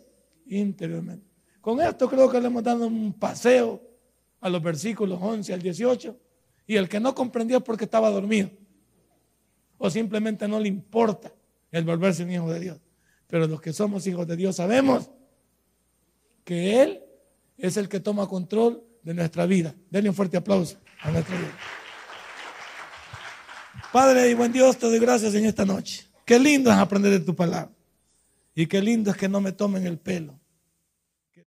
[0.48, 1.26] interiormente.
[1.62, 3.82] Con esto creo que le hemos dado un paseo
[4.42, 6.20] a los versículos 11 al 18.
[6.68, 8.52] Y el que no comprendió es porque estaba dormido.
[9.78, 11.34] O simplemente no le importa
[11.72, 12.78] el volverse un hijo de Dios.
[13.28, 15.10] Pero los que somos hijos de Dios sabemos
[16.44, 17.02] que Él
[17.58, 19.74] es el que toma control de nuestra vida.
[19.90, 21.58] Denle un fuerte aplauso a nuestra vida.
[23.92, 26.06] Padre y buen Dios, te doy gracias en esta noche.
[26.26, 27.72] Qué lindo es aprender de tu palabra.
[28.54, 30.38] Y qué lindo es que no me tomen el pelo.